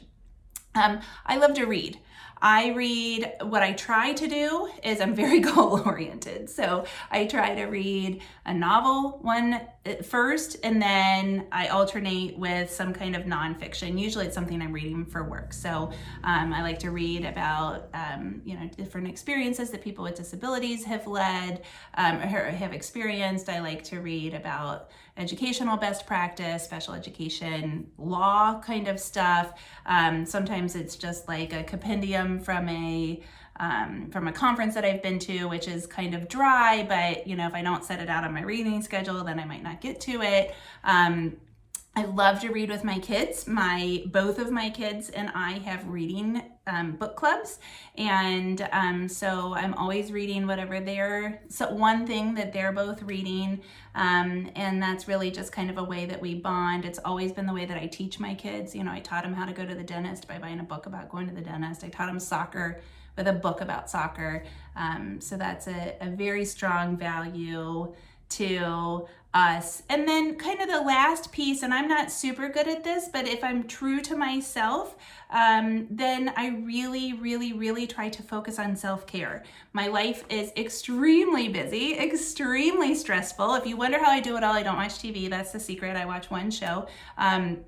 Um, 0.74 1.00
I 1.24 1.38
love 1.38 1.54
to 1.54 1.64
read. 1.64 1.98
I 2.40 2.68
read, 2.72 3.32
what 3.42 3.62
I 3.62 3.72
try 3.72 4.12
to 4.12 4.28
do 4.28 4.68
is 4.82 5.00
I'm 5.00 5.14
very 5.14 5.40
goal 5.54 5.82
oriented. 5.84 6.50
So 6.50 6.84
I 7.10 7.26
try 7.26 7.54
to 7.54 7.64
read 7.64 8.22
a 8.44 8.52
novel 8.52 9.18
one 9.22 9.60
first, 10.04 10.56
and 10.62 10.80
then 10.80 11.46
I 11.52 11.68
alternate 11.68 12.38
with 12.38 12.70
some 12.70 12.92
kind 12.92 13.16
of 13.16 13.22
nonfiction. 13.24 13.98
Usually 13.98 14.26
it's 14.26 14.34
something 14.34 14.60
I'm 14.60 14.72
reading 14.72 15.04
for 15.04 15.24
work. 15.24 15.52
So 15.52 15.90
um, 16.24 16.52
I 16.52 16.62
like 16.62 16.78
to 16.80 16.90
read 16.90 17.24
about, 17.24 17.88
um, 17.94 18.42
you 18.44 18.54
know, 18.54 18.68
different 18.76 19.08
experiences 19.08 19.70
that 19.70 19.82
people 19.82 20.04
with 20.04 20.14
disabilities 20.14 20.84
have 20.84 21.06
led 21.06 21.62
um, 21.94 22.16
or 22.18 22.50
have 22.50 22.72
experienced. 22.72 23.48
I 23.48 23.60
like 23.60 23.82
to 23.84 24.00
read 24.00 24.34
about 24.34 24.90
educational 25.16 25.76
best 25.76 26.06
practice, 26.06 26.62
special 26.62 26.94
education, 26.94 27.86
law 27.98 28.60
kind 28.60 28.88
of 28.88 29.00
stuff. 29.00 29.54
Um, 29.86 30.26
sometimes 30.26 30.74
it's 30.74 30.96
just 30.96 31.26
like 31.28 31.52
a 31.52 31.62
compendium 31.64 32.40
from 32.40 32.68
a 32.68 33.22
um, 33.58 34.10
from 34.10 34.28
a 34.28 34.32
conference 34.32 34.74
that 34.74 34.84
I've 34.84 35.02
been 35.02 35.18
to, 35.20 35.46
which 35.46 35.68
is 35.68 35.86
kind 35.86 36.14
of 36.14 36.28
dry, 36.28 36.84
but 36.88 37.26
you 37.26 37.36
know, 37.36 37.46
if 37.46 37.54
I 37.54 37.62
don't 37.62 37.84
set 37.84 38.00
it 38.00 38.08
out 38.08 38.24
on 38.24 38.32
my 38.34 38.42
reading 38.42 38.82
schedule, 38.82 39.24
then 39.24 39.38
I 39.38 39.44
might 39.44 39.62
not 39.62 39.80
get 39.80 40.00
to 40.02 40.22
it. 40.22 40.54
Um, 40.84 41.36
I 41.98 42.04
love 42.04 42.40
to 42.40 42.50
read 42.50 42.68
with 42.68 42.84
my 42.84 42.98
kids. 42.98 43.46
My 43.46 44.02
both 44.08 44.38
of 44.38 44.50
my 44.50 44.68
kids 44.68 45.08
and 45.08 45.30
I 45.34 45.52
have 45.60 45.88
reading 45.88 46.42
um, 46.66 46.92
book 46.92 47.16
clubs, 47.16 47.58
and 47.96 48.68
um, 48.70 49.08
so 49.08 49.54
I'm 49.54 49.72
always 49.72 50.12
reading 50.12 50.46
whatever 50.46 50.78
they're 50.78 51.40
so 51.48 51.72
one 51.72 52.06
thing 52.06 52.34
that 52.34 52.52
they're 52.52 52.72
both 52.72 53.00
reading, 53.00 53.62
um, 53.94 54.50
and 54.54 54.82
that's 54.82 55.08
really 55.08 55.30
just 55.30 55.52
kind 55.52 55.70
of 55.70 55.78
a 55.78 55.84
way 55.84 56.04
that 56.04 56.20
we 56.20 56.34
bond. 56.34 56.84
It's 56.84 56.98
always 57.02 57.32
been 57.32 57.46
the 57.46 57.54
way 57.54 57.64
that 57.64 57.78
I 57.78 57.86
teach 57.86 58.20
my 58.20 58.34
kids. 58.34 58.74
You 58.74 58.84
know, 58.84 58.92
I 58.92 59.00
taught 59.00 59.24
them 59.24 59.32
how 59.32 59.46
to 59.46 59.54
go 59.54 59.64
to 59.64 59.74
the 59.74 59.82
dentist 59.82 60.28
by 60.28 60.38
buying 60.38 60.60
a 60.60 60.64
book 60.64 60.84
about 60.84 61.08
going 61.08 61.28
to 61.28 61.34
the 61.34 61.40
dentist. 61.40 61.82
I 61.82 61.88
taught 61.88 62.08
them 62.08 62.20
soccer 62.20 62.82
with 63.16 63.28
a 63.28 63.32
book 63.32 63.60
about 63.60 63.90
soccer. 63.90 64.44
Um, 64.76 65.20
so 65.20 65.36
that's 65.36 65.66
a, 65.66 65.96
a 66.00 66.10
very 66.10 66.44
strong 66.44 66.96
value 66.96 67.94
to 68.28 69.06
us. 69.36 69.82
And 69.90 70.08
then, 70.08 70.36
kind 70.36 70.60
of 70.60 70.68
the 70.68 70.80
last 70.80 71.30
piece, 71.30 71.62
and 71.62 71.72
I'm 71.72 71.88
not 71.88 72.10
super 72.10 72.48
good 72.48 72.66
at 72.66 72.82
this, 72.82 73.08
but 73.12 73.28
if 73.28 73.44
I'm 73.44 73.68
true 73.68 74.00
to 74.00 74.16
myself, 74.16 74.96
um, 75.30 75.86
then 75.90 76.32
I 76.36 76.48
really, 76.48 77.12
really, 77.12 77.52
really 77.52 77.86
try 77.86 78.08
to 78.08 78.22
focus 78.22 78.58
on 78.58 78.76
self 78.76 79.06
care. 79.06 79.44
My 79.74 79.88
life 79.88 80.24
is 80.30 80.52
extremely 80.56 81.48
busy, 81.48 81.98
extremely 81.98 82.94
stressful. 82.94 83.54
If 83.56 83.66
you 83.66 83.76
wonder 83.76 84.02
how 84.02 84.10
I 84.10 84.20
do 84.20 84.36
it 84.36 84.42
all, 84.42 84.54
I 84.54 84.62
don't 84.62 84.76
watch 84.76 84.98
TV. 84.98 85.28
That's 85.28 85.52
the 85.52 85.60
secret. 85.60 85.96
I 85.96 86.06
watch 86.06 86.30
one 86.30 86.50
show. 86.50 86.86
Um, 87.18 87.58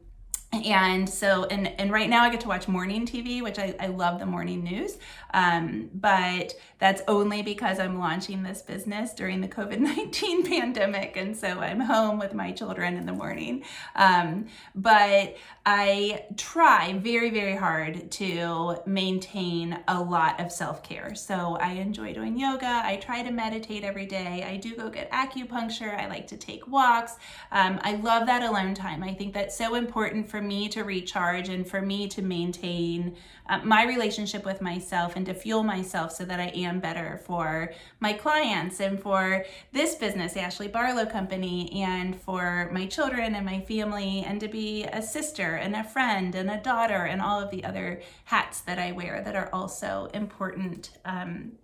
and 0.53 1.09
so 1.09 1.45
and 1.45 1.69
and 1.79 1.93
right 1.93 2.09
now 2.09 2.23
i 2.23 2.31
get 2.31 2.41
to 2.41 2.49
watch 2.49 2.69
morning 2.69 3.07
tv 3.07 3.43
which 3.43 3.59
i, 3.59 3.75
I 3.79 3.89
love 3.89 4.19
the 4.19 4.25
morning 4.25 4.65
news 4.65 4.97
um, 5.35 5.91
but 5.95 6.55
that's 6.79 7.03
only 7.09 7.43
because 7.43 7.79
i'm 7.79 7.99
launching 7.99 8.43
this 8.43 8.63
business 8.63 9.13
during 9.15 9.41
the 9.41 9.49
covid-19 9.49 10.47
pandemic 10.49 11.17
and 11.17 11.37
so 11.37 11.61
i'm 11.61 11.81
home 11.81 12.19
with 12.19 12.35
my 12.35 12.53
children 12.53 12.97
in 12.97 13.07
the 13.07 13.13
morning 13.13 13.63
um, 13.97 14.47
but 14.75 15.37
I 15.71 16.25
try 16.39 16.95
very, 16.95 17.29
very 17.29 17.55
hard 17.55 18.11
to 18.13 18.79
maintain 18.87 19.79
a 19.87 20.03
lot 20.03 20.41
of 20.41 20.51
self 20.51 20.83
care. 20.83 21.15
So 21.15 21.59
I 21.61 21.73
enjoy 21.73 22.15
doing 22.15 22.39
yoga. 22.39 22.81
I 22.83 22.97
try 22.97 23.23
to 23.23 23.31
meditate 23.31 23.85
every 23.85 24.07
day. 24.07 24.47
I 24.49 24.57
do 24.57 24.75
go 24.75 24.89
get 24.89 25.11
acupuncture. 25.11 25.95
I 25.95 26.09
like 26.09 26.27
to 26.29 26.39
take 26.39 26.67
walks. 26.69 27.17
Um, 27.53 27.79
I 27.83 27.97
love 27.97 28.27
that 28.29 28.43
alone 28.43 28.73
time. 28.73 29.03
I 29.03 29.13
think 29.13 29.35
that's 29.35 29.59
so 29.59 29.75
important 29.75 30.31
for 30.31 30.41
me 30.41 30.71
to 30.71 30.85
recharge 30.85 31.51
and 31.51 31.69
for 31.69 31.83
me 31.83 32.09
to 32.09 32.23
maintain 32.23 33.19
uh, 33.51 33.59
my 33.63 33.85
relationship 33.85 34.47
with 34.47 34.63
myself 34.63 35.17
and 35.19 35.27
to 35.27 35.35
fuel 35.35 35.65
myself 35.65 36.13
so 36.13 36.25
that 36.25 36.39
I 36.39 36.47
am 36.55 36.79
better 36.79 37.21
for 37.27 37.73
my 37.99 38.13
clients 38.13 38.79
and 38.79 39.03
for 39.03 39.45
this 39.73 39.97
business, 39.97 40.37
Ashley 40.37 40.69
Barlow 40.69 41.07
Company, 41.07 41.83
and 41.83 42.15
for 42.15 42.71
my 42.73 42.87
children 42.87 43.35
and 43.35 43.45
my 43.45 43.61
family, 43.63 44.23
and 44.25 44.41
to 44.41 44.47
be 44.47 44.85
a 44.85 45.03
sister 45.03 45.57
and 45.57 45.75
a 45.75 45.83
friend 45.83 46.37
and 46.37 46.49
a 46.49 46.59
daughter 46.59 47.05
and 47.05 47.21
all 47.21 47.41
of 47.41 47.51
the 47.51 47.65
other 47.65 48.01
hats 48.27 48.61
that 48.61 48.79
I 48.79 48.93
wear 48.93 49.21
that 49.25 49.35
are 49.35 49.51
also 49.53 50.09
important 50.15 50.91
um, 51.05 51.55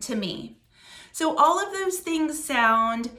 to 0.00 0.16
me. 0.16 0.58
So, 1.12 1.36
all 1.38 1.64
of 1.64 1.72
those 1.72 2.00
things 2.00 2.42
sound 2.42 3.10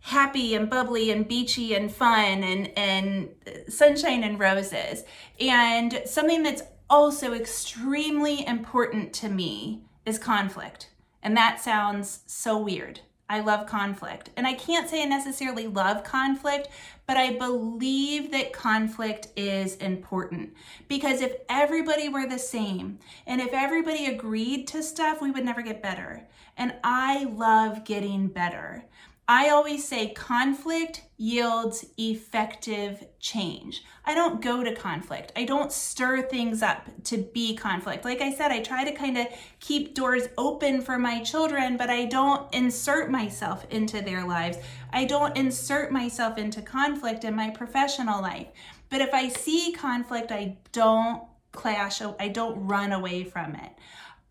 happy 0.00 0.54
and 0.54 0.70
bubbly 0.70 1.10
and 1.10 1.28
beachy 1.28 1.74
and 1.74 1.92
fun 1.92 2.42
and 2.42 2.72
and 2.74 3.28
sunshine 3.68 4.24
and 4.24 4.38
roses 4.40 5.04
and 5.38 6.00
something 6.06 6.42
that's 6.42 6.62
also 6.90 7.32
extremely 7.32 8.46
important 8.46 9.14
to 9.14 9.28
me 9.28 9.84
is 10.04 10.18
conflict. 10.18 10.90
And 11.22 11.36
that 11.36 11.60
sounds 11.60 12.20
so 12.26 12.58
weird. 12.58 13.00
I 13.30 13.40
love 13.40 13.68
conflict. 13.68 14.30
And 14.36 14.44
I 14.44 14.54
can't 14.54 14.90
say 14.90 15.02
I 15.02 15.04
necessarily 15.04 15.68
love 15.68 16.02
conflict, 16.02 16.66
but 17.06 17.16
I 17.16 17.34
believe 17.34 18.32
that 18.32 18.52
conflict 18.52 19.28
is 19.36 19.76
important. 19.76 20.52
Because 20.88 21.20
if 21.20 21.34
everybody 21.48 22.08
were 22.08 22.26
the 22.26 22.40
same 22.40 22.98
and 23.28 23.40
if 23.40 23.52
everybody 23.52 24.06
agreed 24.06 24.66
to 24.68 24.82
stuff, 24.82 25.22
we 25.22 25.30
would 25.30 25.44
never 25.44 25.62
get 25.62 25.80
better. 25.80 26.26
And 26.56 26.74
I 26.82 27.24
love 27.24 27.84
getting 27.84 28.26
better. 28.26 28.84
I 29.32 29.50
always 29.50 29.86
say 29.86 30.08
conflict 30.08 31.02
yields 31.16 31.86
effective 31.96 33.06
change. 33.20 33.84
I 34.04 34.12
don't 34.12 34.42
go 34.42 34.64
to 34.64 34.74
conflict. 34.74 35.30
I 35.36 35.44
don't 35.44 35.70
stir 35.70 36.22
things 36.22 36.62
up 36.64 36.90
to 37.04 37.18
be 37.18 37.54
conflict. 37.54 38.04
Like 38.04 38.22
I 38.22 38.34
said, 38.34 38.50
I 38.50 38.58
try 38.60 38.82
to 38.82 38.90
kind 38.90 39.16
of 39.16 39.28
keep 39.60 39.94
doors 39.94 40.24
open 40.36 40.82
for 40.82 40.98
my 40.98 41.22
children, 41.22 41.76
but 41.76 41.90
I 41.90 42.06
don't 42.06 42.52
insert 42.52 43.08
myself 43.08 43.64
into 43.70 44.02
their 44.02 44.26
lives. 44.26 44.58
I 44.92 45.04
don't 45.04 45.36
insert 45.36 45.92
myself 45.92 46.36
into 46.36 46.60
conflict 46.60 47.22
in 47.22 47.36
my 47.36 47.50
professional 47.50 48.20
life. 48.20 48.48
But 48.88 49.00
if 49.00 49.14
I 49.14 49.28
see 49.28 49.70
conflict, 49.70 50.32
I 50.32 50.56
don't 50.72 51.22
clash, 51.52 52.02
I 52.02 52.26
don't 52.26 52.66
run 52.66 52.90
away 52.90 53.22
from 53.22 53.54
it. 53.54 53.70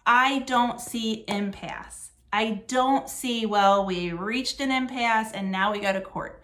I 0.05 0.39
don't 0.39 0.81
see 0.81 1.23
impasse. 1.29 2.08
I 2.31 2.61
don't 2.67 3.09
see, 3.09 3.45
well, 3.45 3.85
we 3.85 4.11
reached 4.11 4.59
an 4.61 4.71
impasse 4.71 5.31
and 5.31 5.51
now 5.51 5.71
we 5.71 5.79
go 5.79 5.91
to 5.91 6.01
court. 6.01 6.41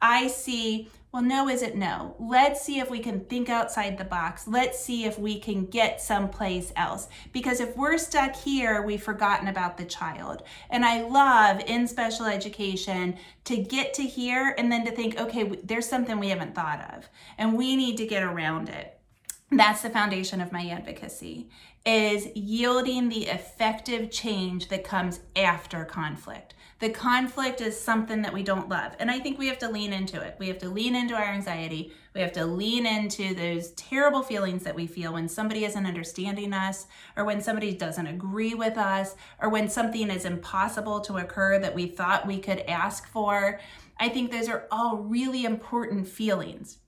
I 0.00 0.28
see, 0.28 0.90
well, 1.12 1.22
no 1.22 1.48
isn't 1.48 1.76
no. 1.76 2.14
Let's 2.18 2.60
see 2.60 2.78
if 2.78 2.90
we 2.90 2.98
can 2.98 3.20
think 3.20 3.48
outside 3.48 3.98
the 3.98 4.04
box. 4.04 4.46
Let's 4.46 4.78
see 4.78 5.04
if 5.04 5.18
we 5.18 5.40
can 5.40 5.66
get 5.66 6.00
someplace 6.00 6.72
else. 6.76 7.08
Because 7.32 7.60
if 7.60 7.76
we're 7.76 7.98
stuck 7.98 8.36
here, 8.36 8.82
we've 8.82 9.02
forgotten 9.02 9.48
about 9.48 9.76
the 9.76 9.84
child. 9.84 10.42
And 10.70 10.84
I 10.84 11.02
love 11.02 11.62
in 11.66 11.86
special 11.86 12.26
education 12.26 13.16
to 13.44 13.56
get 13.56 13.94
to 13.94 14.02
here 14.02 14.54
and 14.58 14.70
then 14.70 14.84
to 14.84 14.90
think, 14.90 15.18
okay, 15.18 15.44
there's 15.62 15.88
something 15.88 16.18
we 16.18 16.30
haven't 16.30 16.54
thought 16.54 16.94
of 16.94 17.08
and 17.38 17.56
we 17.56 17.76
need 17.76 17.96
to 17.96 18.06
get 18.06 18.22
around 18.22 18.68
it. 18.68 18.98
That's 19.50 19.82
the 19.82 19.90
foundation 19.90 20.40
of 20.40 20.52
my 20.52 20.68
advocacy 20.68 21.48
is 21.86 22.28
yielding 22.34 23.08
the 23.08 23.26
effective 23.26 24.10
change 24.10 24.68
that 24.68 24.84
comes 24.84 25.20
after 25.36 25.84
conflict. 25.84 26.54
The 26.80 26.90
conflict 26.90 27.60
is 27.60 27.80
something 27.80 28.22
that 28.22 28.32
we 28.32 28.42
don't 28.42 28.68
love. 28.68 28.92
And 28.98 29.10
I 29.10 29.20
think 29.20 29.38
we 29.38 29.46
have 29.48 29.58
to 29.58 29.70
lean 29.70 29.92
into 29.92 30.20
it. 30.20 30.36
We 30.38 30.48
have 30.48 30.58
to 30.58 30.68
lean 30.68 30.94
into 30.96 31.14
our 31.14 31.24
anxiety. 31.24 31.92
We 32.14 32.20
have 32.20 32.32
to 32.32 32.46
lean 32.46 32.84
into 32.84 33.34
those 33.34 33.70
terrible 33.72 34.22
feelings 34.22 34.64
that 34.64 34.74
we 34.74 34.86
feel 34.86 35.12
when 35.12 35.28
somebody 35.28 35.64
isn't 35.64 35.86
understanding 35.86 36.52
us, 36.52 36.86
or 37.16 37.24
when 37.24 37.40
somebody 37.40 37.74
doesn't 37.74 38.06
agree 38.06 38.54
with 38.54 38.76
us, 38.76 39.14
or 39.40 39.50
when 39.50 39.68
something 39.68 40.10
is 40.10 40.24
impossible 40.24 41.00
to 41.02 41.18
occur 41.18 41.58
that 41.58 41.74
we 41.74 41.86
thought 41.86 42.26
we 42.26 42.38
could 42.38 42.60
ask 42.60 43.06
for. 43.08 43.60
I 43.98 44.08
think 44.08 44.30
those 44.30 44.48
are 44.48 44.66
all 44.70 44.98
really 44.98 45.44
important 45.44 46.08
feelings. 46.08 46.78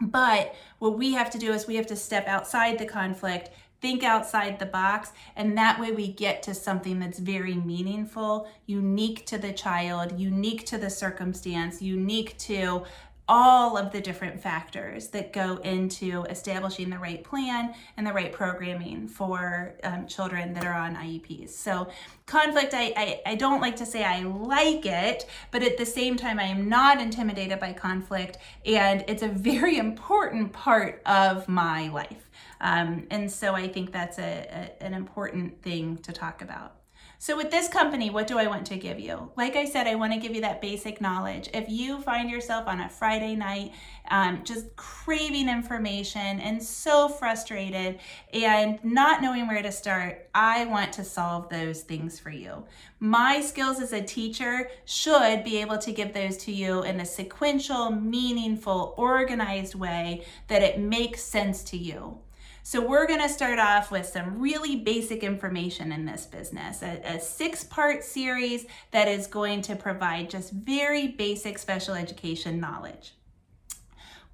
But 0.00 0.54
what 0.78 0.96
we 0.96 1.14
have 1.14 1.30
to 1.30 1.38
do 1.38 1.52
is 1.52 1.66
we 1.66 1.76
have 1.76 1.88
to 1.88 1.96
step 1.96 2.28
outside 2.28 2.78
the 2.78 2.86
conflict 2.86 3.50
think 3.80 4.02
outside 4.02 4.58
the 4.58 4.66
box 4.66 5.12
and 5.36 5.56
that 5.56 5.80
way 5.80 5.92
we 5.92 6.08
get 6.08 6.42
to 6.42 6.54
something 6.54 6.98
that's 6.98 7.18
very 7.18 7.54
meaningful 7.54 8.48
unique 8.66 9.24
to 9.26 9.38
the 9.38 9.52
child 9.52 10.18
unique 10.18 10.66
to 10.66 10.78
the 10.78 10.90
circumstance 10.90 11.80
unique 11.80 12.36
to 12.38 12.84
all 13.28 13.76
of 13.76 13.92
the 13.92 14.00
different 14.00 14.40
factors 14.40 15.08
that 15.08 15.32
go 15.32 15.56
into 15.58 16.22
establishing 16.24 16.88
the 16.88 16.98
right 16.98 17.22
plan 17.22 17.74
and 17.96 18.06
the 18.06 18.12
right 18.12 18.32
programming 18.32 19.06
for 19.06 19.74
um, 19.84 20.06
children 20.06 20.54
that 20.54 20.64
are 20.64 20.72
on 20.72 20.96
IEPs. 20.96 21.50
So, 21.50 21.88
conflict, 22.24 22.72
I, 22.72 22.92
I, 22.96 23.20
I, 23.26 23.34
don't 23.34 23.60
like 23.60 23.76
to 23.76 23.86
say 23.86 24.02
I 24.02 24.22
like 24.22 24.86
it, 24.86 25.28
but 25.50 25.62
at 25.62 25.76
the 25.76 25.84
same 25.84 26.16
time, 26.16 26.38
I 26.38 26.44
am 26.44 26.68
not 26.68 27.00
intimidated 27.00 27.60
by 27.60 27.74
conflict, 27.74 28.38
and 28.64 29.04
it's 29.06 29.22
a 29.22 29.28
very 29.28 29.78
important 29.88 30.52
part 30.52 31.02
of 31.04 31.48
my 31.48 31.88
life. 31.88 32.27
Um, 32.60 33.06
and 33.10 33.30
so 33.30 33.54
I 33.54 33.68
think 33.68 33.92
that's 33.92 34.18
a, 34.18 34.72
a, 34.80 34.82
an 34.82 34.94
important 34.94 35.62
thing 35.62 35.98
to 35.98 36.12
talk 36.12 36.42
about. 36.42 36.78
So, 37.20 37.36
with 37.36 37.50
this 37.50 37.66
company, 37.66 38.10
what 38.10 38.28
do 38.28 38.38
I 38.38 38.46
want 38.46 38.64
to 38.66 38.76
give 38.76 39.00
you? 39.00 39.32
Like 39.36 39.56
I 39.56 39.64
said, 39.64 39.88
I 39.88 39.96
want 39.96 40.12
to 40.12 40.20
give 40.20 40.36
you 40.36 40.40
that 40.42 40.62
basic 40.62 41.00
knowledge. 41.00 41.50
If 41.52 41.68
you 41.68 42.00
find 42.00 42.30
yourself 42.30 42.68
on 42.68 42.80
a 42.80 42.88
Friday 42.88 43.34
night 43.34 43.72
um, 44.08 44.44
just 44.44 44.76
craving 44.76 45.48
information 45.48 46.38
and 46.38 46.62
so 46.62 47.08
frustrated 47.08 47.98
and 48.32 48.78
not 48.84 49.20
knowing 49.20 49.48
where 49.48 49.62
to 49.62 49.72
start, 49.72 50.28
I 50.32 50.66
want 50.66 50.92
to 50.92 51.04
solve 51.04 51.48
those 51.48 51.80
things 51.80 52.20
for 52.20 52.30
you. 52.30 52.64
My 53.00 53.40
skills 53.40 53.80
as 53.80 53.92
a 53.92 54.00
teacher 54.00 54.70
should 54.84 55.42
be 55.42 55.56
able 55.56 55.78
to 55.78 55.90
give 55.90 56.14
those 56.14 56.36
to 56.38 56.52
you 56.52 56.84
in 56.84 57.00
a 57.00 57.04
sequential, 57.04 57.90
meaningful, 57.90 58.94
organized 58.96 59.74
way 59.74 60.24
that 60.46 60.62
it 60.62 60.78
makes 60.78 61.24
sense 61.24 61.64
to 61.64 61.76
you. 61.76 62.20
So 62.62 62.86
we're 62.86 63.06
going 63.06 63.20
to 63.20 63.28
start 63.28 63.58
off 63.58 63.90
with 63.90 64.06
some 64.06 64.38
really 64.38 64.76
basic 64.76 65.22
information 65.22 65.92
in 65.92 66.04
this 66.04 66.26
business, 66.26 66.82
a, 66.82 67.00
a 67.04 67.20
six 67.20 67.64
part 67.64 68.04
series 68.04 68.66
that 68.90 69.08
is 69.08 69.26
going 69.26 69.62
to 69.62 69.76
provide 69.76 70.30
just 70.30 70.52
very 70.52 71.08
basic 71.08 71.58
special 71.58 71.94
education 71.94 72.60
knowledge. 72.60 73.14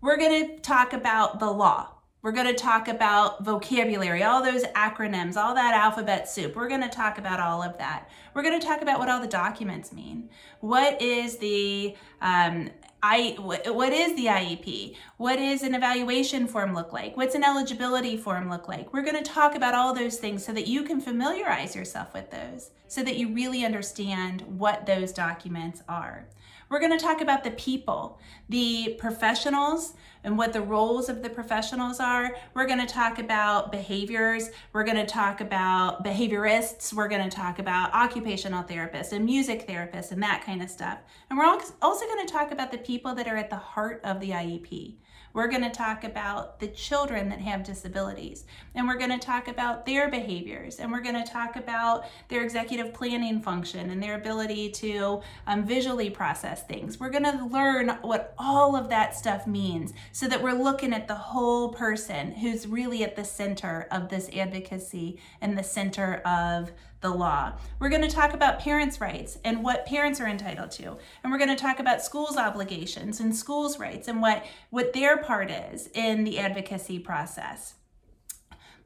We're 0.00 0.16
going 0.16 0.48
to 0.48 0.58
talk 0.58 0.92
about 0.92 1.38
the 1.38 1.50
law. 1.50 1.90
We're 2.24 2.32
going 2.32 2.46
to 2.46 2.54
talk 2.54 2.88
about 2.88 3.44
vocabulary, 3.44 4.22
all 4.22 4.42
those 4.42 4.64
acronyms, 4.64 5.36
all 5.36 5.54
that 5.54 5.74
alphabet 5.74 6.26
soup. 6.26 6.56
We're 6.56 6.68
going 6.68 6.80
to 6.80 6.88
talk 6.88 7.18
about 7.18 7.38
all 7.38 7.62
of 7.62 7.76
that. 7.76 8.08
We're 8.32 8.42
going 8.42 8.58
to 8.58 8.66
talk 8.66 8.80
about 8.80 8.98
what 8.98 9.10
all 9.10 9.20
the 9.20 9.26
documents 9.26 9.92
mean. 9.92 10.30
What 10.60 11.02
is 11.02 11.36
the 11.36 11.94
um, 12.22 12.70
I, 13.06 13.34
what 13.38 13.92
is 13.92 14.16
the 14.16 14.26
IEP? 14.26 14.96
What 15.18 15.38
is 15.38 15.62
an 15.62 15.74
evaluation 15.74 16.46
form 16.46 16.74
look 16.74 16.90
like? 16.90 17.18
What's 17.18 17.34
an 17.34 17.44
eligibility 17.44 18.16
form 18.16 18.48
look 18.48 18.66
like? 18.66 18.94
We're 18.94 19.02
going 19.02 19.22
to 19.22 19.30
talk 19.30 19.54
about 19.54 19.74
all 19.74 19.92
those 19.92 20.16
things 20.16 20.42
so 20.42 20.54
that 20.54 20.68
you 20.68 20.84
can 20.84 21.02
familiarize 21.02 21.76
yourself 21.76 22.14
with 22.14 22.30
those, 22.30 22.70
so 22.88 23.02
that 23.02 23.18
you 23.18 23.28
really 23.28 23.62
understand 23.62 24.40
what 24.40 24.86
those 24.86 25.12
documents 25.12 25.82
are. 25.86 26.26
We're 26.74 26.80
going 26.80 26.98
to 26.98 27.04
talk 27.04 27.20
about 27.20 27.44
the 27.44 27.52
people, 27.52 28.18
the 28.48 28.96
professionals, 28.98 29.94
and 30.24 30.36
what 30.36 30.52
the 30.52 30.60
roles 30.60 31.08
of 31.08 31.22
the 31.22 31.30
professionals 31.30 32.00
are. 32.00 32.34
We're 32.52 32.66
going 32.66 32.84
to 32.84 32.92
talk 32.92 33.20
about 33.20 33.70
behaviors. 33.70 34.50
We're 34.72 34.82
going 34.82 34.96
to 34.96 35.06
talk 35.06 35.40
about 35.40 36.04
behaviorists. 36.04 36.92
We're 36.92 37.06
going 37.06 37.30
to 37.30 37.36
talk 37.36 37.60
about 37.60 37.94
occupational 37.94 38.64
therapists 38.64 39.12
and 39.12 39.24
music 39.24 39.68
therapists 39.68 40.10
and 40.10 40.20
that 40.24 40.42
kind 40.44 40.64
of 40.64 40.68
stuff. 40.68 40.98
And 41.30 41.38
we're 41.38 41.44
also 41.44 42.06
going 42.06 42.26
to 42.26 42.32
talk 42.32 42.50
about 42.50 42.72
the 42.72 42.78
people 42.78 43.14
that 43.14 43.28
are 43.28 43.36
at 43.36 43.50
the 43.50 43.56
heart 43.56 44.00
of 44.02 44.18
the 44.18 44.30
IEP. 44.30 44.96
We're 45.34 45.48
going 45.48 45.64
to 45.64 45.70
talk 45.70 46.04
about 46.04 46.60
the 46.60 46.68
children 46.68 47.28
that 47.30 47.40
have 47.40 47.64
disabilities, 47.64 48.44
and 48.76 48.86
we're 48.86 48.98
going 48.98 49.10
to 49.10 49.18
talk 49.18 49.48
about 49.48 49.84
their 49.84 50.08
behaviors, 50.08 50.78
and 50.78 50.92
we're 50.92 51.02
going 51.02 51.20
to 51.20 51.28
talk 51.28 51.56
about 51.56 52.04
their 52.28 52.44
executive 52.44 52.94
planning 52.94 53.42
function 53.42 53.90
and 53.90 54.00
their 54.00 54.14
ability 54.14 54.70
to 54.70 55.22
um, 55.48 55.64
visually 55.64 56.08
process 56.08 56.62
things. 56.62 57.00
We're 57.00 57.10
going 57.10 57.24
to 57.24 57.46
learn 57.46 57.98
what 58.02 58.32
all 58.38 58.76
of 58.76 58.88
that 58.90 59.16
stuff 59.16 59.44
means 59.44 59.92
so 60.12 60.28
that 60.28 60.40
we're 60.40 60.52
looking 60.52 60.92
at 60.92 61.08
the 61.08 61.16
whole 61.16 61.70
person 61.70 62.30
who's 62.30 62.68
really 62.68 63.02
at 63.02 63.16
the 63.16 63.24
center 63.24 63.88
of 63.90 64.10
this 64.10 64.30
advocacy 64.32 65.18
and 65.40 65.58
the 65.58 65.64
center 65.64 66.18
of 66.24 66.70
the 67.04 67.10
law. 67.10 67.52
We're 67.78 67.90
going 67.90 68.02
to 68.02 68.08
talk 68.08 68.32
about 68.32 68.58
parents' 68.58 69.00
rights 69.00 69.38
and 69.44 69.62
what 69.62 69.86
parents 69.86 70.20
are 70.20 70.26
entitled 70.26 70.70
to. 70.72 70.96
And 71.22 71.30
we're 71.30 71.38
going 71.38 71.54
to 71.54 71.54
talk 71.54 71.78
about 71.78 72.02
schools' 72.02 72.38
obligations 72.38 73.20
and 73.20 73.36
schools' 73.36 73.78
rights 73.78 74.08
and 74.08 74.22
what, 74.22 74.44
what 74.70 74.94
their 74.94 75.18
part 75.18 75.50
is 75.50 75.88
in 75.94 76.24
the 76.24 76.38
advocacy 76.38 76.98
process. 76.98 77.74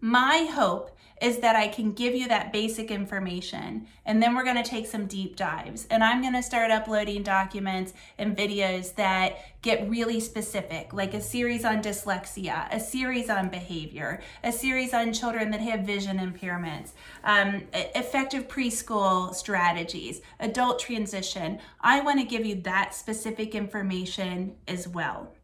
My 0.01 0.49
hope 0.53 0.98
is 1.21 1.39
that 1.39 1.57
I 1.57 1.69
can 1.69 1.93
give 1.93 2.15
you 2.15 2.29
that 2.29 2.53
basic 2.53 2.91
information 2.91 3.87
and 4.05 4.23
then 4.23 4.35
we're 4.35 4.45
going 4.45 4.63
to 4.63 4.69
take 4.69 4.87
some 4.87 5.07
deep 5.07 5.37
dives. 5.37 5.87
And 5.91 6.03
I'm 6.03 6.23
going 6.23 6.35
to 6.35 6.43
start 6.43 6.71
uploading 6.71 7.23
documents 7.23 7.93
and 8.19 8.37
videos 8.37 8.95
that 8.95 9.39
get 9.63 9.89
really 9.89 10.21
specific, 10.21 10.93
like 10.93 11.15
a 11.15 11.21
series 11.21 11.65
on 11.65 11.83
dyslexia, 11.83 12.73
a 12.73 12.81
series 12.81 13.29
on 13.29 13.49
behavior, 13.49 14.21
a 14.45 14.53
series 14.53 14.95
on 14.95 15.13
children 15.13 15.51
that 15.51 15.61
have 15.61 15.81
vision 15.81 16.19
impairments, 16.19 16.93
um, 17.25 17.63
effective 17.73 18.49
preschool 18.49 19.35
strategies, 19.35 20.23
adult 20.41 20.79
transition. 20.79 21.59
I 21.81 22.01
want 22.01 22.19
to 22.21 22.25
give 22.25 22.47
you 22.47 22.57
that 22.63 22.95
specific 22.95 23.55
information 23.55 24.57
as 24.67 24.89
well. 24.89 25.35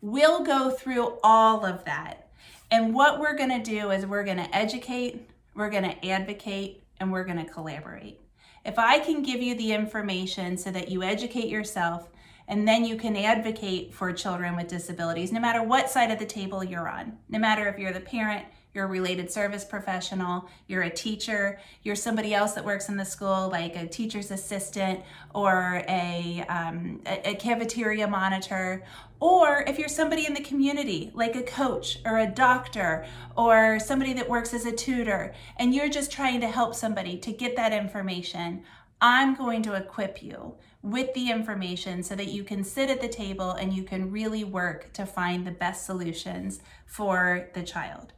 We'll 0.00 0.42
go 0.42 0.70
through 0.70 1.18
all 1.22 1.64
of 1.64 1.84
that 1.84 2.21
and 2.72 2.94
what 2.94 3.20
we're 3.20 3.36
going 3.36 3.50
to 3.50 3.62
do 3.62 3.90
is 3.90 4.06
we're 4.06 4.24
going 4.24 4.38
to 4.38 4.56
educate, 4.56 5.28
we're 5.54 5.68
going 5.68 5.84
to 5.84 6.08
advocate, 6.08 6.82
and 6.98 7.12
we're 7.12 7.22
going 7.22 7.36
to 7.36 7.44
collaborate. 7.44 8.18
If 8.64 8.78
I 8.78 8.98
can 8.98 9.22
give 9.22 9.42
you 9.42 9.54
the 9.54 9.72
information 9.72 10.56
so 10.56 10.70
that 10.70 10.88
you 10.88 11.02
educate 11.02 11.48
yourself 11.48 12.08
and 12.48 12.66
then 12.66 12.86
you 12.86 12.96
can 12.96 13.14
advocate 13.14 13.92
for 13.92 14.10
children 14.14 14.56
with 14.56 14.68
disabilities, 14.68 15.32
no 15.32 15.40
matter 15.40 15.62
what 15.62 15.90
side 15.90 16.10
of 16.10 16.18
the 16.18 16.24
table 16.24 16.64
you're 16.64 16.88
on, 16.88 17.18
no 17.28 17.38
matter 17.38 17.68
if 17.68 17.78
you're 17.78 17.92
the 17.92 18.00
parent, 18.00 18.46
you're 18.74 18.86
a 18.86 18.88
related 18.88 19.30
service 19.30 19.64
professional, 19.64 20.48
you're 20.66 20.82
a 20.82 20.90
teacher, 20.90 21.60
you're 21.82 21.94
somebody 21.94 22.34
else 22.34 22.52
that 22.52 22.64
works 22.64 22.88
in 22.88 22.96
the 22.96 23.04
school, 23.04 23.48
like 23.50 23.76
a 23.76 23.86
teacher's 23.86 24.30
assistant 24.30 25.00
or 25.34 25.84
a, 25.88 26.44
um, 26.48 27.00
a, 27.06 27.30
a 27.30 27.34
cafeteria 27.34 28.06
monitor, 28.06 28.82
or 29.20 29.62
if 29.66 29.78
you're 29.78 29.88
somebody 29.88 30.26
in 30.26 30.34
the 30.34 30.42
community, 30.42 31.10
like 31.14 31.36
a 31.36 31.42
coach 31.42 31.98
or 32.04 32.18
a 32.18 32.26
doctor 32.26 33.06
or 33.36 33.78
somebody 33.78 34.14
that 34.14 34.28
works 34.28 34.54
as 34.54 34.64
a 34.64 34.72
tutor, 34.72 35.34
and 35.58 35.74
you're 35.74 35.90
just 35.90 36.10
trying 36.10 36.40
to 36.40 36.48
help 36.48 36.74
somebody 36.74 37.18
to 37.18 37.32
get 37.32 37.56
that 37.56 37.72
information, 37.72 38.62
I'm 39.00 39.34
going 39.34 39.62
to 39.62 39.74
equip 39.74 40.22
you 40.22 40.54
with 40.82 41.12
the 41.14 41.30
information 41.30 42.02
so 42.02 42.14
that 42.16 42.28
you 42.28 42.42
can 42.42 42.64
sit 42.64 42.88
at 42.88 43.00
the 43.00 43.08
table 43.08 43.52
and 43.52 43.72
you 43.72 43.84
can 43.84 44.10
really 44.10 44.44
work 44.44 44.92
to 44.94 45.06
find 45.06 45.46
the 45.46 45.50
best 45.50 45.86
solutions 45.86 46.60
for 46.86 47.48
the 47.54 47.62
child 47.62 48.12